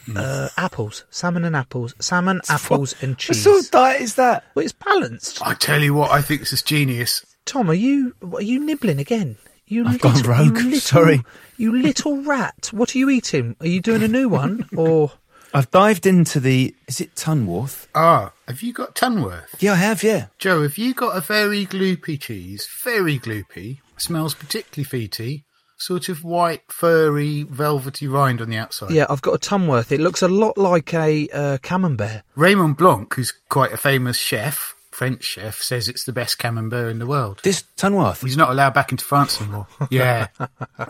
[0.08, 0.18] Mm.
[0.18, 3.46] Uh, apples, salmon and apples, salmon, apples, and cheese.
[3.46, 4.43] what sort of diet is that?
[4.56, 5.46] Well, it's balanced.
[5.46, 7.24] I tell you what, I think this is genius.
[7.46, 9.38] Tom, are you are you nibbling again?
[9.68, 11.24] You I've gone little- rogue, You little, sorry.
[11.57, 12.70] You little rat.
[12.72, 13.55] What are you eating?
[13.59, 15.11] Are you doing a new one or?
[15.53, 16.76] I've dived into the.
[16.88, 17.88] Is it Tunworth?
[17.95, 19.55] Ah, have you got Tunworth?
[19.59, 20.03] Yeah, I have.
[20.03, 20.28] Yeah.
[20.38, 22.68] Joe, have you got a very gloopy cheese?
[22.84, 23.80] Very gloopy.
[23.97, 25.43] Smells particularly feety.
[25.78, 28.91] Sort of white, furry, velvety rind on the outside.
[28.91, 29.91] Yeah, I've got a Tunworth.
[29.91, 32.24] It looks a lot like a uh, camembert.
[32.36, 37.00] Raymond Blanc, who's quite a famous chef, French chef, says it's the best camembert in
[37.00, 37.41] the world.
[37.43, 38.24] This Tunworth.
[38.24, 39.68] He's not allowed back into France anymore.
[39.91, 40.28] Yeah.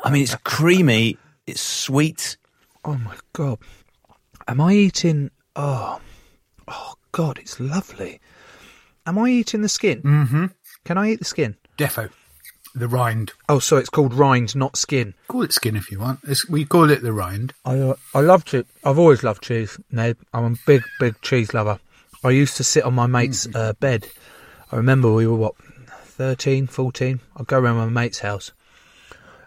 [0.04, 1.18] I mean, it's creamy.
[1.48, 2.38] It's sweet.
[2.84, 3.58] Oh my god!
[4.48, 5.32] Am I eating?
[5.56, 6.00] Oh,
[6.68, 7.40] oh god!
[7.40, 8.22] It's lovely.
[9.08, 10.04] Am I eating the skin?
[10.04, 10.46] mm-hmm.
[10.84, 11.56] Can I eat the skin?
[11.80, 12.12] Defo.
[12.76, 13.32] The rind.
[13.50, 15.16] Oh, so it's called rind, not skin.
[15.30, 16.20] Call it skin if you want.
[16.28, 17.54] It's, we call it the rind.
[17.66, 18.66] I uh, I love cheese.
[18.84, 20.18] I've always loved cheese, Ned.
[20.32, 21.80] I'm a big, big cheese lover.
[22.26, 24.08] I used to sit on my mate's uh, bed.
[24.72, 27.20] I remember we were, what, 13, 14?
[27.38, 28.52] I'd go around my mate's house.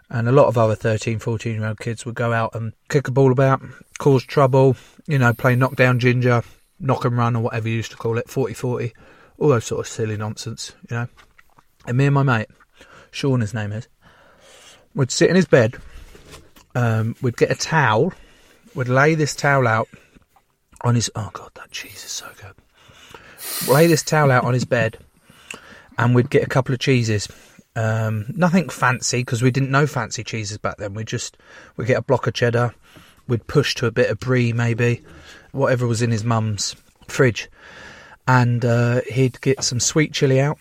[0.09, 3.09] And a lot of other 13, 14 year old kids would go out and kick
[3.09, 3.61] a ball about,
[3.97, 4.77] cause trouble,
[5.07, 6.41] you know, play knockdown ginger,
[6.79, 8.93] knock and run, or whatever you used to call it, 40 40,
[9.39, 11.07] all those sort of silly nonsense, you know.
[11.85, 12.47] And me and my mate,
[13.11, 13.89] Sean, his name is,
[14.95, 15.75] would sit in his bed,
[16.75, 18.13] um, we'd get a towel,
[18.73, 19.89] would lay this towel out
[20.79, 21.11] on his.
[21.13, 22.55] Oh god, that cheese is so good.
[23.67, 24.97] Lay this towel out on his bed,
[25.97, 27.27] and we'd get a couple of cheeses.
[27.75, 30.93] Um, nothing fancy because we didn't know fancy cheeses back then.
[30.93, 31.37] We just
[31.77, 32.73] we'd get a block of cheddar.
[33.27, 35.03] We'd push to a bit of brie, maybe
[35.51, 36.75] whatever was in his mum's
[37.07, 37.49] fridge,
[38.27, 40.57] and uh, he'd get some sweet chili out.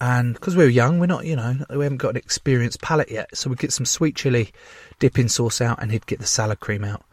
[0.00, 3.10] And because we were young, we're not, you know, we haven't got an experienced palate
[3.10, 4.52] yet, so we'd get some sweet chili
[4.98, 7.04] dipping sauce out, and he'd get the salad cream out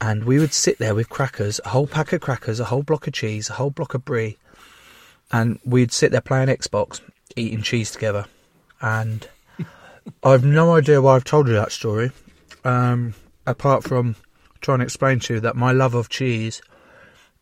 [0.00, 3.06] and we would sit there with crackers, a whole pack of crackers, a whole block
[3.06, 4.36] of cheese, a whole block of brie,
[5.32, 7.00] and we'd sit there playing Xbox,
[7.36, 8.26] eating cheese together.
[8.80, 9.28] And
[10.22, 12.12] I've no idea why I've told you that story,
[12.64, 13.14] um,
[13.46, 14.16] apart from
[14.60, 16.62] trying to explain to you that my love of cheese,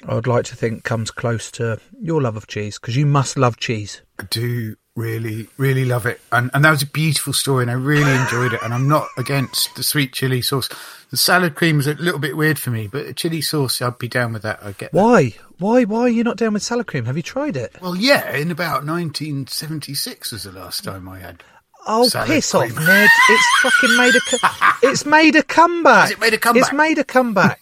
[0.09, 3.57] I'd like to think, comes close to your love of cheese because you must love
[3.59, 4.03] cheese.
[4.19, 6.21] I do really, really love it.
[6.33, 8.63] And and that was a beautiful story, and I really enjoyed it.
[8.63, 10.69] And I'm not against the sweet chili sauce.
[11.11, 13.99] The salad cream was a little bit weird for me, but a chili sauce, I'd
[13.99, 14.59] be down with that.
[14.63, 14.95] I get that.
[14.95, 15.35] Why?
[15.59, 15.85] Why?
[15.85, 17.05] Why are you not down with salad cream?
[17.05, 17.77] Have you tried it?
[17.81, 21.45] Well, yeah, in about 1976 was the last time I had.
[21.87, 22.73] Oh, salad piss cream.
[22.73, 23.09] off, Ned!
[23.29, 24.21] It's fucking made a.
[24.83, 26.03] It's made a comeback.
[26.03, 26.63] Has it made a comeback?
[26.63, 27.61] It's made a comeback.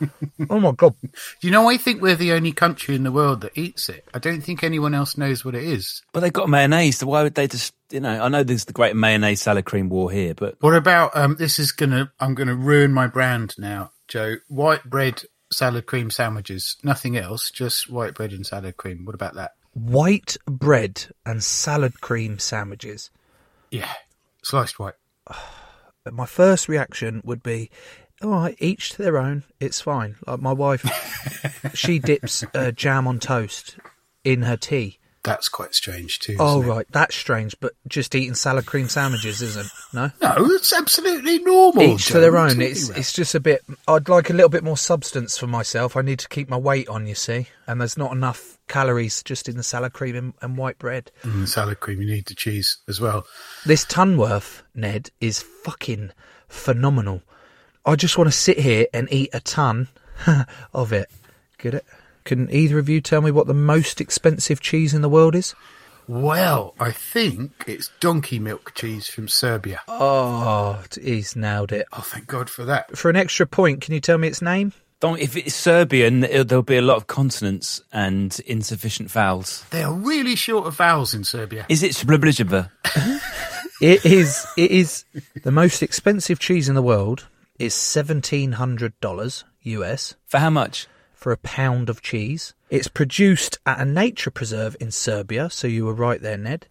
[0.50, 0.94] oh my god!
[1.40, 4.06] You know, I think we're the only country in the world that eats it.
[4.14, 6.02] I don't think anyone else knows what it is.
[6.12, 8.72] But they've got mayonnaise, so why would they just, you know, I know there's the
[8.72, 11.36] great mayonnaise salad cream war here, but What about um?
[11.38, 12.12] This is gonna.
[12.20, 14.36] I'm gonna ruin my brand now, Joe.
[14.48, 16.76] White bread salad cream sandwiches.
[16.82, 17.50] Nothing else.
[17.50, 19.04] Just white bread and salad cream.
[19.04, 19.52] What about that?
[19.74, 23.10] White bread and salad cream sandwiches.
[23.72, 23.92] Yeah,
[24.44, 24.94] sliced white.
[26.10, 27.70] My first reaction would be,
[28.22, 29.44] all right, each to their own.
[29.60, 30.16] It's fine.
[30.26, 30.84] Like my wife,
[31.74, 33.76] she dips uh, jam on toast
[34.24, 34.98] in her tea.
[35.24, 36.36] That's quite strange too.
[36.40, 36.66] Oh it?
[36.66, 37.54] right, that's strange.
[37.60, 40.10] But just eating salad cream sandwiches isn't no.
[40.20, 41.84] No, it's absolutely normal.
[41.84, 42.14] Each Joe.
[42.14, 42.60] to their What are you own.
[42.62, 42.98] It's about?
[42.98, 43.62] it's just a bit.
[43.86, 45.96] I'd like a little bit more substance for myself.
[45.96, 47.06] I need to keep my weight on.
[47.06, 50.78] You see, and there's not enough calories just in the salad cream and, and white
[50.78, 51.10] bread.
[51.24, 52.00] Mm, salad cream.
[52.00, 53.26] You need the cheese as well.
[53.66, 56.10] This Tunworth Ned is fucking
[56.48, 57.22] phenomenal.
[57.84, 59.88] I just want to sit here and eat a ton
[60.72, 61.10] of it.
[61.58, 61.84] Get it?
[62.24, 65.54] Can either of you tell me what the most expensive cheese in the world is?
[66.08, 69.80] Well, I think it's donkey milk cheese from Serbia.
[69.86, 71.86] Oh, he's nailed it.
[71.92, 72.96] Oh, thank God for that.
[72.96, 74.72] For an extra point, can you tell me its name?
[75.02, 79.64] Don't, if it's Serbian, it'll- there'll be a lot of consonants and insufficient vowels.
[79.70, 81.66] They are really short of vowels in Serbia.
[81.68, 82.70] Is it Sbliblijiva?
[83.80, 84.46] It is.
[84.56, 85.04] It is
[85.42, 87.26] the most expensive cheese in the world.
[87.58, 90.86] Is seventeen hundred dollars US For how much?
[91.14, 92.54] for a pound of cheese.
[92.70, 96.66] It's produced at a nature preserve in Serbia, so you were right there, Ned.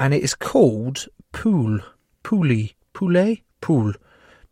[0.00, 1.80] And it is called Pool.
[2.24, 2.74] Puli.
[2.92, 3.36] Pule?
[3.60, 3.92] Pool.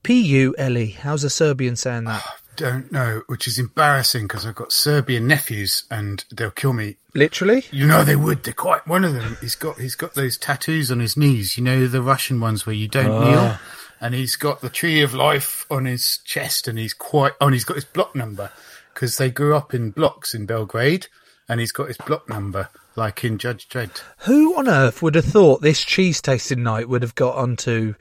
[0.04, 0.90] P U L E.
[0.90, 2.22] How's a Serbian saying that?
[2.24, 6.96] Ah, Don't know, which is embarrassing because I've got Serbian nephews and they'll kill me.
[7.14, 7.64] Literally?
[7.70, 8.42] You know they would.
[8.44, 8.86] They're quite.
[8.86, 9.36] One of them.
[9.40, 9.78] He's got.
[9.78, 11.56] He's got those tattoos on his knees.
[11.56, 13.24] You know the Russian ones where you don't Ah.
[13.24, 13.58] kneel.
[14.00, 17.32] And he's got the tree of life on his chest, and he's quite.
[17.40, 18.50] Oh, and he's got his block number
[18.92, 21.06] because they grew up in blocks in Belgrade,
[21.48, 24.02] and he's got his block number like in Judge Dredd.
[24.18, 27.94] Who on earth would have thought this cheese tasting night would have got onto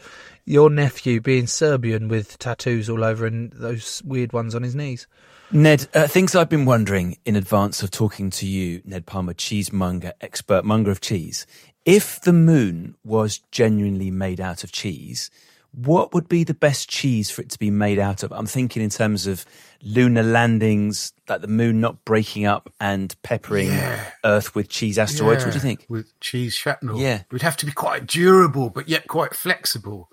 [0.45, 5.07] your nephew being Serbian with tattoos all over and those weird ones on his knees?
[5.51, 10.13] Ned, uh, things I've been wondering in advance of talking to you, Ned Palmer, cheesemonger,
[10.19, 11.45] expert monger of cheese.
[11.85, 15.29] If the moon was genuinely made out of cheese,
[15.73, 18.31] what would be the best cheese for it to be made out of?
[18.31, 19.45] I'm thinking in terms of
[19.81, 24.11] lunar landings, like the moon not breaking up and peppering Yeah.
[24.23, 25.43] Earth with cheese asteroids.
[25.43, 25.85] What do you think?
[25.89, 26.99] With cheese shrapnel.
[26.99, 27.21] Yeah.
[27.21, 30.09] It would have to be quite durable, but yet quite flexible.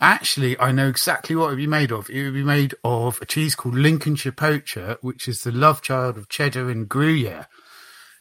[0.00, 2.08] Actually, I know exactly what it would be made of.
[2.08, 6.16] It would be made of a cheese called Lincolnshire Poacher, which is the love child
[6.16, 7.46] of cheddar and Gruyere.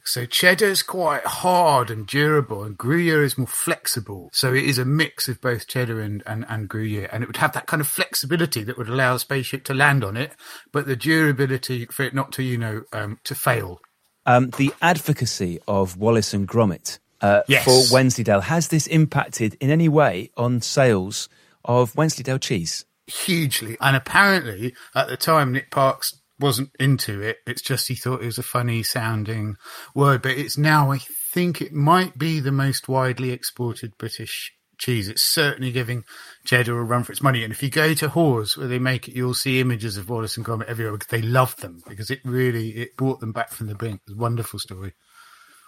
[0.03, 4.29] So cheddar is quite hard and durable, and Gruyere is more flexible.
[4.33, 7.37] So it is a mix of both cheddar and, and, and Gruyere, and it would
[7.37, 10.33] have that kind of flexibility that would allow a spaceship to land on it,
[10.71, 13.79] but the durability for it not to, you know, um, to fail.
[14.25, 17.63] Um, the advocacy of Wallace and Gromit uh, Yes.
[17.63, 21.29] for Wensleydale, has this impacted in any way on sales
[21.69, 22.83] of Wensleydale cheese?
[23.09, 23.77] hugely.
[23.81, 27.37] And apparently, at the time, Nick Parks wasn't into it.
[27.45, 29.55] It's just he thought it was a funny sounding
[29.93, 30.21] word.
[30.21, 30.99] But it's now, I
[31.33, 35.09] think it might be the most widely exported British cheese.
[35.09, 36.05] It's certainly giving
[36.45, 37.43] cheddar a run for its money.
[37.43, 40.37] And if you go to Hawes where they make it, you'll see images of Wallace
[40.37, 43.67] and Gromit everywhere because they love them because it really, it brought them back from
[43.67, 43.95] the brink.
[43.95, 44.93] It was a wonderful story.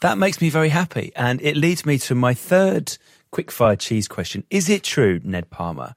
[0.02, 1.12] That makes me very happy.
[1.16, 2.98] And it leads me to my third
[3.32, 4.44] quickfire cheese question.
[4.50, 5.96] Is it true, Ned Palmer,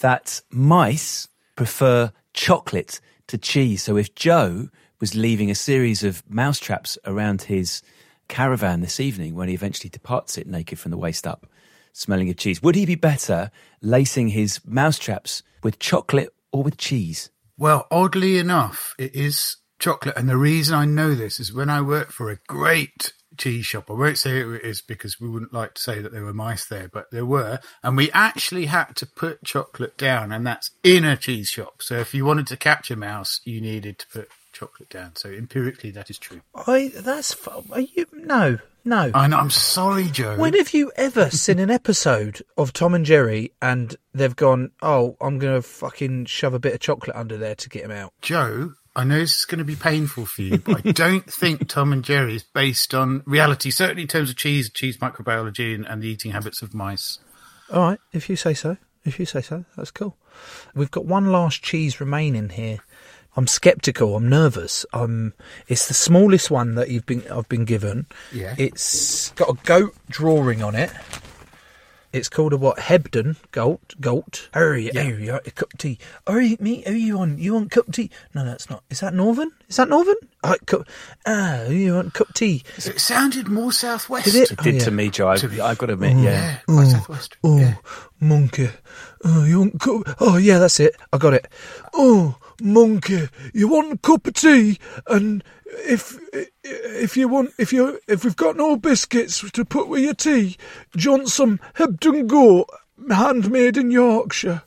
[0.00, 3.82] that mice prefer chocolate to cheese?
[3.82, 4.68] So if Joe
[5.00, 7.82] was leaving a series of mousetraps around his
[8.28, 11.46] caravan this evening when he eventually departs it naked from the waist up,
[11.92, 13.50] smelling of cheese, would he be better
[13.80, 17.30] lacing his mousetraps with chocolate or with cheese?
[17.58, 20.16] Well, oddly enough, it is chocolate.
[20.16, 23.90] And the reason I know this is when I worked for a great cheese shop.
[23.90, 26.34] I won't say who it is because we wouldn't like to say that there were
[26.34, 27.60] mice there, but there were.
[27.82, 31.82] And we actually had to put chocolate down, and that's in a cheese shop.
[31.82, 35.16] So if you wanted to catch a mouse, you needed to put chocolate down.
[35.16, 36.40] So empirically, that is true.
[36.54, 39.10] I that's are you no no.
[39.14, 40.36] I know, I'm sorry, Joe.
[40.36, 45.16] When have you ever seen an episode of Tom and Jerry and they've gone, oh,
[45.20, 48.12] I'm going to fucking shove a bit of chocolate under there to get him out?
[48.22, 51.68] Joe, I know this is going to be painful for you, but I don't think
[51.68, 55.86] Tom and Jerry is based on reality, certainly in terms of cheese, cheese microbiology, and,
[55.86, 57.18] and the eating habits of mice.
[57.70, 58.78] All right, if you say so.
[59.04, 60.16] If you say so, that's cool.
[60.74, 62.78] We've got one last cheese remaining here.
[63.36, 64.16] I'm skeptical.
[64.16, 64.86] I'm nervous.
[64.94, 65.34] Um,
[65.68, 68.06] it's the smallest one that you've been I've been given.
[68.32, 68.54] Yeah.
[68.56, 70.90] It's got a goat drawing on it.
[72.12, 72.78] It's called a what?
[72.78, 73.94] Hebden goat.
[74.00, 74.48] Goat.
[74.54, 75.02] Hurry, Yeah.
[75.02, 75.98] hurry, a cup of tea.
[76.26, 76.82] Hurry, me.
[76.86, 77.38] Who you want?
[77.38, 78.10] You want cup of tea?
[78.34, 78.82] No, that's not.
[78.90, 79.50] Is that Northern?
[79.68, 80.14] Is that Northern?
[80.42, 80.86] I cup.
[81.26, 82.62] Ah, who you want cup of tea?
[82.76, 84.26] It sounded more southwest.
[84.26, 84.50] Did it?
[84.52, 85.28] It did Oh, to me, Joe.
[85.28, 86.22] I, I've got to admit, Oh.
[86.22, 86.58] yeah.
[86.66, 87.36] quite southwest.
[87.44, 87.74] Oh,
[88.20, 88.70] monkey.
[89.24, 90.16] Oh, you want cup?
[90.20, 90.96] Oh, yeah, that's it.
[91.12, 91.48] I got it.
[91.92, 94.78] Oh, monkey, you want a cup of tea?
[95.06, 95.42] And
[95.84, 96.18] if
[96.64, 100.56] if you want, if you if we've got no biscuits to put with your tea,
[100.92, 102.68] do you want some Hebden goat,
[103.10, 104.62] handmade in Yorkshire?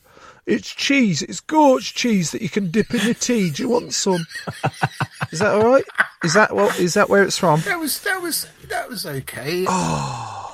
[0.45, 1.21] It's cheese.
[1.21, 3.51] It's goat's cheese that you can dip in your tea.
[3.51, 4.25] Do you want some?
[5.31, 5.85] Is that all right?
[6.23, 6.69] Is that well?
[6.79, 7.61] Is that where it's from?
[7.61, 9.65] That was that was that was okay.
[9.67, 10.48] Oh.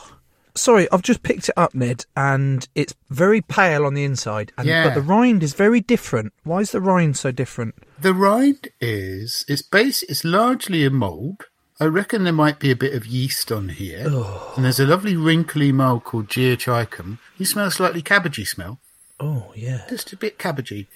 [0.56, 4.52] Sorry, I've just picked it up, Ned, and it's very pale on the inside.
[4.58, 4.86] And, Yeah.
[4.86, 6.34] But the rind is very different.
[6.44, 7.76] Why is the rind so different?
[8.00, 11.46] The rind is it's base it's largely a mould.
[11.80, 14.06] I reckon there might be a bit of yeast on here.
[14.08, 14.54] oh.
[14.56, 17.20] And there's a lovely wrinkly mould called Geotrichum.
[17.38, 18.80] You smell slightly cabbagey smell.
[19.20, 19.82] Oh, yeah.
[19.90, 20.88] Just a bit cabbagey.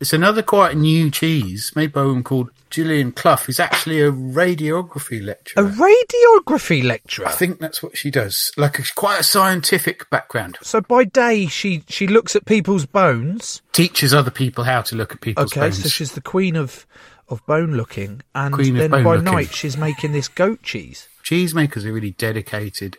[0.00, 4.12] It's another quite new cheese made by a woman called Gillian Clough, who's actually a
[4.12, 5.64] radiography lecturer.
[5.64, 7.26] A radiography lecturer.
[7.26, 8.52] I think that's what she does.
[8.56, 10.58] Like a, quite a scientific background.
[10.62, 13.60] So by day, she she looks at people's bones.
[13.72, 15.56] Teaches other people how to look at people's bones.
[15.56, 15.82] Okay, bones.
[15.82, 16.86] so she's the queen of
[17.28, 19.24] of bone looking, and Queen then by looking.
[19.24, 21.08] night she's making this goat cheese.
[21.24, 22.98] cheesemakers are really dedicated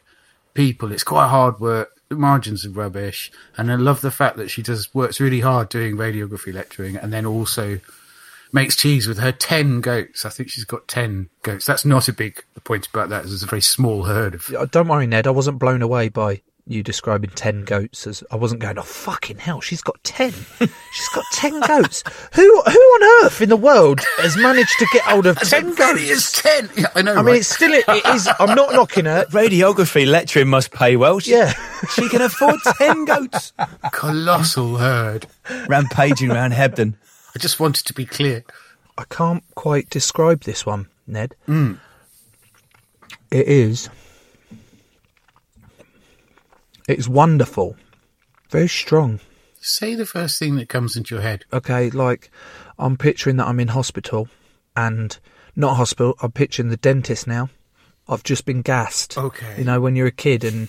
[0.53, 0.91] people.
[0.91, 1.89] It's quite hard work.
[2.09, 5.95] Margins are rubbish, and I love the fact that she does works really hard doing
[5.95, 7.79] radiography lecturing, and then also
[8.51, 10.25] makes cheese with her ten goats.
[10.25, 11.65] I think she's got ten goats.
[11.65, 12.43] That's not a big.
[12.65, 13.23] Point about that.
[13.23, 14.71] it's a very small herd of.
[14.71, 15.27] Don't worry, Ned.
[15.27, 18.77] I wasn't blown away by you describing ten goats as I wasn't going.
[18.77, 19.59] Oh fucking hell!
[19.59, 20.31] She's got ten.
[20.31, 22.03] she's got ten goats.
[22.35, 25.99] Who who on earth in the world has managed to get hold of ten goats?
[26.01, 26.69] It's ten.
[26.77, 27.15] Yeah, I know.
[27.15, 28.29] I mean, it's still it is.
[28.39, 29.25] I'm not knocking her.
[29.31, 31.19] Radiography lecturing must pay well.
[31.19, 31.53] She, Yeah.
[31.95, 33.51] she can afford 10 goats.
[33.91, 35.25] colossal herd.
[35.67, 36.93] Rampaging around Hebden.
[37.35, 38.43] I just wanted to be clear.
[38.97, 41.35] I can't quite describe this one, Ned.
[41.47, 41.79] Mm.
[43.31, 43.89] It is.
[46.89, 47.77] It's wonderful.
[48.49, 49.19] Very strong.
[49.61, 51.45] Say the first thing that comes into your head.
[51.53, 52.31] Okay, like
[52.79, 54.27] I'm picturing that I'm in hospital
[54.75, 55.15] and
[55.55, 57.49] not hospital, I'm picturing the dentist now.
[58.07, 59.19] I've just been gassed.
[59.19, 59.59] Okay.
[59.59, 60.67] You know, when you're a kid and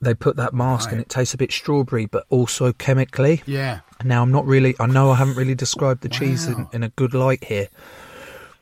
[0.00, 3.42] they put that mask and it tastes a bit strawberry, but also chemically.
[3.44, 3.80] Yeah.
[4.04, 4.76] Now I'm not really.
[4.78, 7.68] I know I haven't really described the cheese in, in a good light here,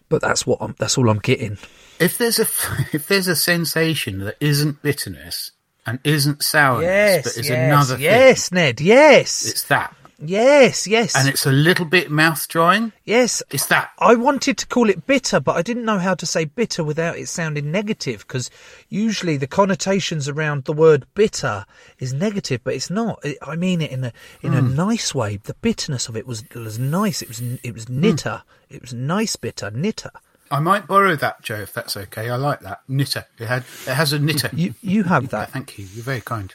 [0.09, 0.75] but that's what I'm.
[0.79, 1.59] That's all I'm getting.
[2.01, 2.43] If there's a
[2.93, 5.51] if there's a sensation that isn't bitterness
[5.89, 8.81] and isn't sourness, but is another thing, yes, Ned.
[8.81, 9.95] Yes, it's that.
[10.19, 12.93] yes, yes, And it's a little bit mouth drying.
[13.05, 13.43] yes.
[13.51, 13.91] It's that.
[13.99, 17.17] I wanted to call it bitter, but I didn't know how to say bitter without
[17.17, 18.27] it sounding negative.
[18.27, 18.51] Because
[18.89, 21.65] usually the connotations around the word bitter
[21.99, 23.25] is negative, but it's not.
[23.43, 24.13] I mean it in a
[24.43, 24.75] in a hmm.
[24.77, 25.39] nice way.
[25.39, 27.23] The bitterness of it was was nice.
[27.23, 28.43] It was it was knitter.
[28.45, 28.75] Hmm.
[28.75, 30.11] It was nice bitter knitter.
[30.51, 32.31] I might borrow that, Joe, if that's okay.
[32.31, 33.27] I like that knitter.
[33.39, 34.51] It had it has a knitter.
[34.53, 35.51] You you have that.
[35.51, 35.87] Thank you.
[35.93, 36.55] You're very kind.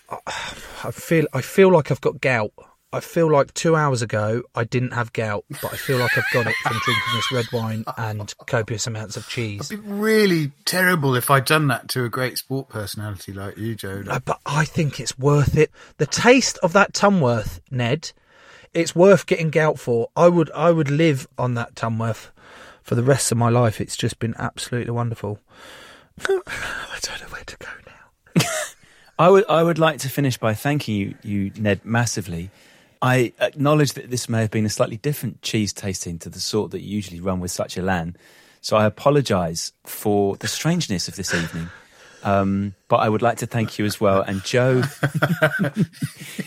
[0.83, 2.51] I feel I feel like I've got gout.
[2.91, 6.23] I feel like two hours ago I didn't have gout, but I feel like I've
[6.31, 9.71] got it from drinking this red wine and copious amounts of cheese.
[9.71, 13.73] It'd be really terrible if I'd done that to a great sport personality like you,
[13.73, 14.03] Joe.
[14.07, 15.71] Uh, But I think it's worth it.
[15.97, 18.11] The taste of that Tunworth, Ned,
[18.75, 20.09] it's worth getting gout for.
[20.15, 22.29] I would I would live on that Tunworth
[22.83, 23.81] for the rest of my life.
[23.81, 25.39] It's just been absolutely wonderful.
[26.19, 28.43] I don't know where to go now.
[29.19, 32.51] I would I would like to finish by thanking you, you Ned, massively.
[33.01, 36.71] I acknowledge that this may have been a slightly different cheese tasting to the sort
[36.71, 38.15] that you usually run with such a lan.
[38.61, 41.69] so I apologise for the strangeness of this evening.
[42.23, 44.83] Um, but I would like to thank you as well, and Joe,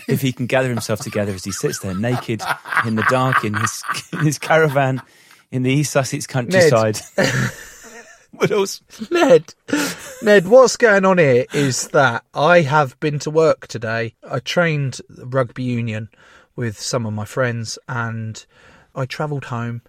[0.07, 2.41] if he can gather himself together as he sits there naked
[2.83, 5.03] in the dark in his in his caravan
[5.51, 6.99] in the East Sussex countryside.
[8.31, 8.81] what else?
[9.11, 9.53] Ned,
[10.21, 14.15] Ned, what's going on here is that I have been to work today.
[14.29, 16.09] I trained rugby union
[16.55, 18.45] with some of my friends and
[18.95, 19.81] I travelled home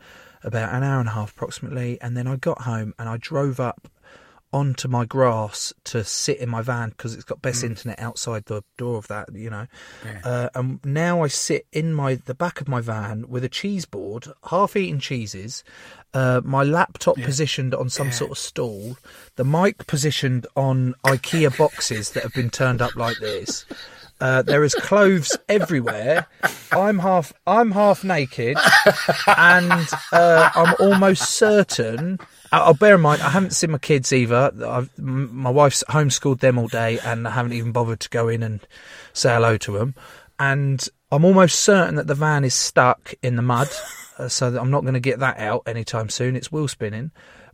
[0.44, 2.00] about an hour and a half approximately.
[2.00, 3.88] And then I got home and I drove up
[4.52, 8.62] onto my grass to sit in my van because it's got best internet outside the
[8.76, 9.66] door of that, you know.
[10.04, 10.20] Yeah.
[10.24, 13.84] Uh, and now I sit in my the back of my van with a cheese
[13.84, 15.64] board, half eaten cheeses,
[16.14, 18.96] uh, my laptop positioned on some sort of stool,
[19.36, 23.66] the mic positioned on IKEA boxes that have been turned up like this.
[24.20, 26.26] Uh, there is clothes everywhere.
[26.72, 28.56] I'm half I'm half naked,
[29.26, 32.18] and uh, I'm almost certain.
[32.50, 34.50] I'll bear in mind I haven't seen my kids either.
[34.66, 38.42] I've, my wife's homeschooled them all day, and I haven't even bothered to go in
[38.42, 38.66] and
[39.12, 39.94] say hello to them.
[40.38, 43.68] And I'm almost certain that the van is stuck in the mud,
[44.18, 46.34] uh, so that I'm not going to get that out anytime soon.
[46.34, 47.12] It's wheel spinning,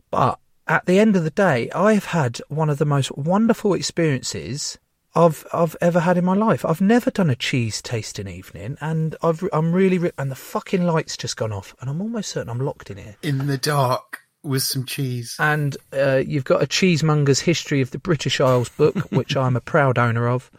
[0.09, 3.75] but at the end of the day, I have had one of the most wonderful
[3.75, 4.79] experiences
[5.15, 6.65] I've I've ever had in my life.
[6.65, 10.85] I've never done a cheese tasting evening, and I've I'm really re- and the fucking
[10.85, 13.15] lights just gone off, and I'm almost certain I'm locked in here.
[13.23, 15.35] In the dark with some cheese.
[15.39, 19.61] And uh, you've got a cheesemonger's history of the British Isles book, which I'm a
[19.61, 20.51] proud owner of,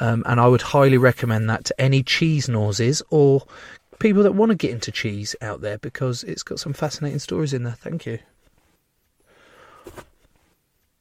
[0.00, 3.42] um, and I would highly recommend that to any cheese noses or
[3.98, 7.52] people that want to get into cheese out there because it's got some fascinating stories
[7.52, 7.74] in there.
[7.74, 8.18] Thank you.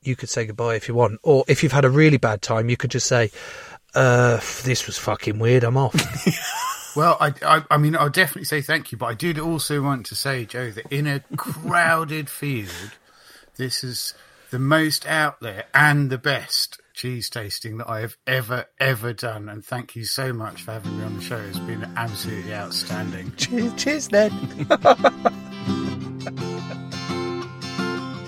[0.05, 2.69] You could say goodbye if you want, or if you've had a really bad time,
[2.69, 3.31] you could just say,
[3.93, 5.63] uh, "This was fucking weird.
[5.63, 5.95] I'm off."
[6.95, 10.05] Well, I, I, I mean, I'll definitely say thank you, but I did also want
[10.05, 12.93] to say, Joe, that in a crowded field,
[13.57, 14.13] this is
[14.49, 19.49] the most out there and the best cheese tasting that I have ever, ever done.
[19.49, 21.37] And thank you so much for having me on the show.
[21.37, 23.33] It's been absolutely outstanding.
[23.35, 24.31] cheers, cheers, Ned.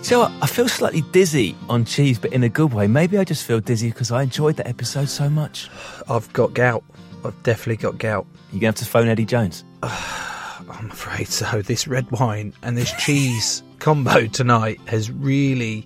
[0.08, 2.88] So I I feel slightly dizzy on cheese, but in a good way.
[2.88, 5.70] Maybe I just feel dizzy because I enjoyed that episode so much.
[6.10, 6.82] I've got gout.
[7.26, 8.26] I've definitely got gout.
[8.54, 9.66] You're going to have to phone Eddie Jones.
[9.84, 11.62] I'm afraid so.
[11.62, 15.86] This red wine and this cheese combo tonight has really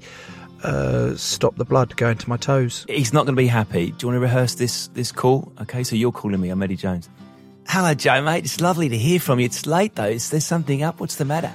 [0.62, 2.86] uh, stopped the blood going to my toes.
[2.88, 3.88] He's not going to be happy.
[3.88, 5.52] Do you want to rehearse this this call?
[5.62, 6.52] Okay, so you're calling me.
[6.52, 7.10] I'm Eddie Jones.
[7.68, 8.46] Hello, Joe, mate.
[8.46, 9.48] It's lovely to hear from you.
[9.48, 10.06] It's late though.
[10.06, 11.00] Is there something up?
[11.00, 11.52] What's the matter?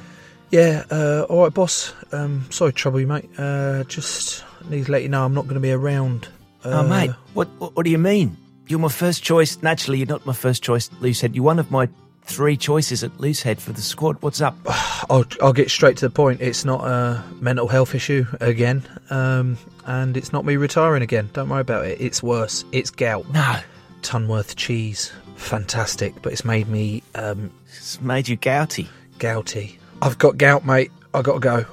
[0.51, 1.92] Yeah, uh, all right, boss.
[2.12, 3.28] Um, sorry to trouble you, mate.
[3.36, 6.28] Uh, just need to let you know I'm not going to be around.
[6.64, 8.36] Uh, oh, mate, what, what what do you mean?
[8.68, 9.62] You're my first choice.
[9.62, 11.34] Naturally, you're not my first choice, Loosehead.
[11.34, 11.88] You're one of my
[12.24, 14.20] three choices at Loosehead for the squad.
[14.20, 14.57] What's up?
[15.11, 16.40] I'll, I'll get straight to the point.
[16.40, 21.30] It's not a mental health issue again, um, and it's not me retiring again.
[21.32, 22.01] Don't worry about it.
[22.01, 22.64] It's worse.
[22.72, 23.28] It's gout.
[23.30, 23.61] No.
[24.03, 25.12] Tunworth cheese.
[25.36, 27.03] Fantastic, but it's made me.
[27.14, 28.88] Um, it's made you gouty.
[29.18, 29.78] Gouty.
[30.03, 30.90] I've got gout, mate.
[31.14, 31.64] I got to go.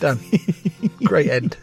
[0.00, 0.20] Done.
[1.04, 1.56] Great end.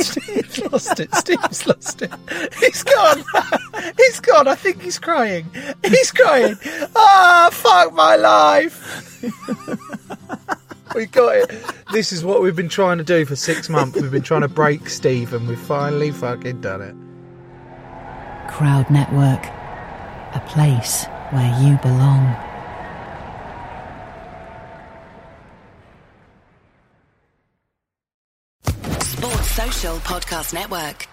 [0.00, 1.14] Steve's lost it.
[1.14, 2.12] Steve's lost it.
[2.60, 3.24] He's gone.
[3.96, 4.48] He's gone.
[4.48, 5.46] I think he's crying.
[5.84, 6.56] He's crying.
[6.96, 9.22] Ah, fuck my life.
[11.04, 11.50] we got it.
[11.92, 14.00] This is what we've been trying to do for six months.
[14.00, 16.94] We've been trying to break Steve, and we've finally fucking done it.
[18.50, 19.44] Crowd Network,
[20.34, 22.36] a place where you belong.
[29.00, 31.08] Sports Social Podcast Network.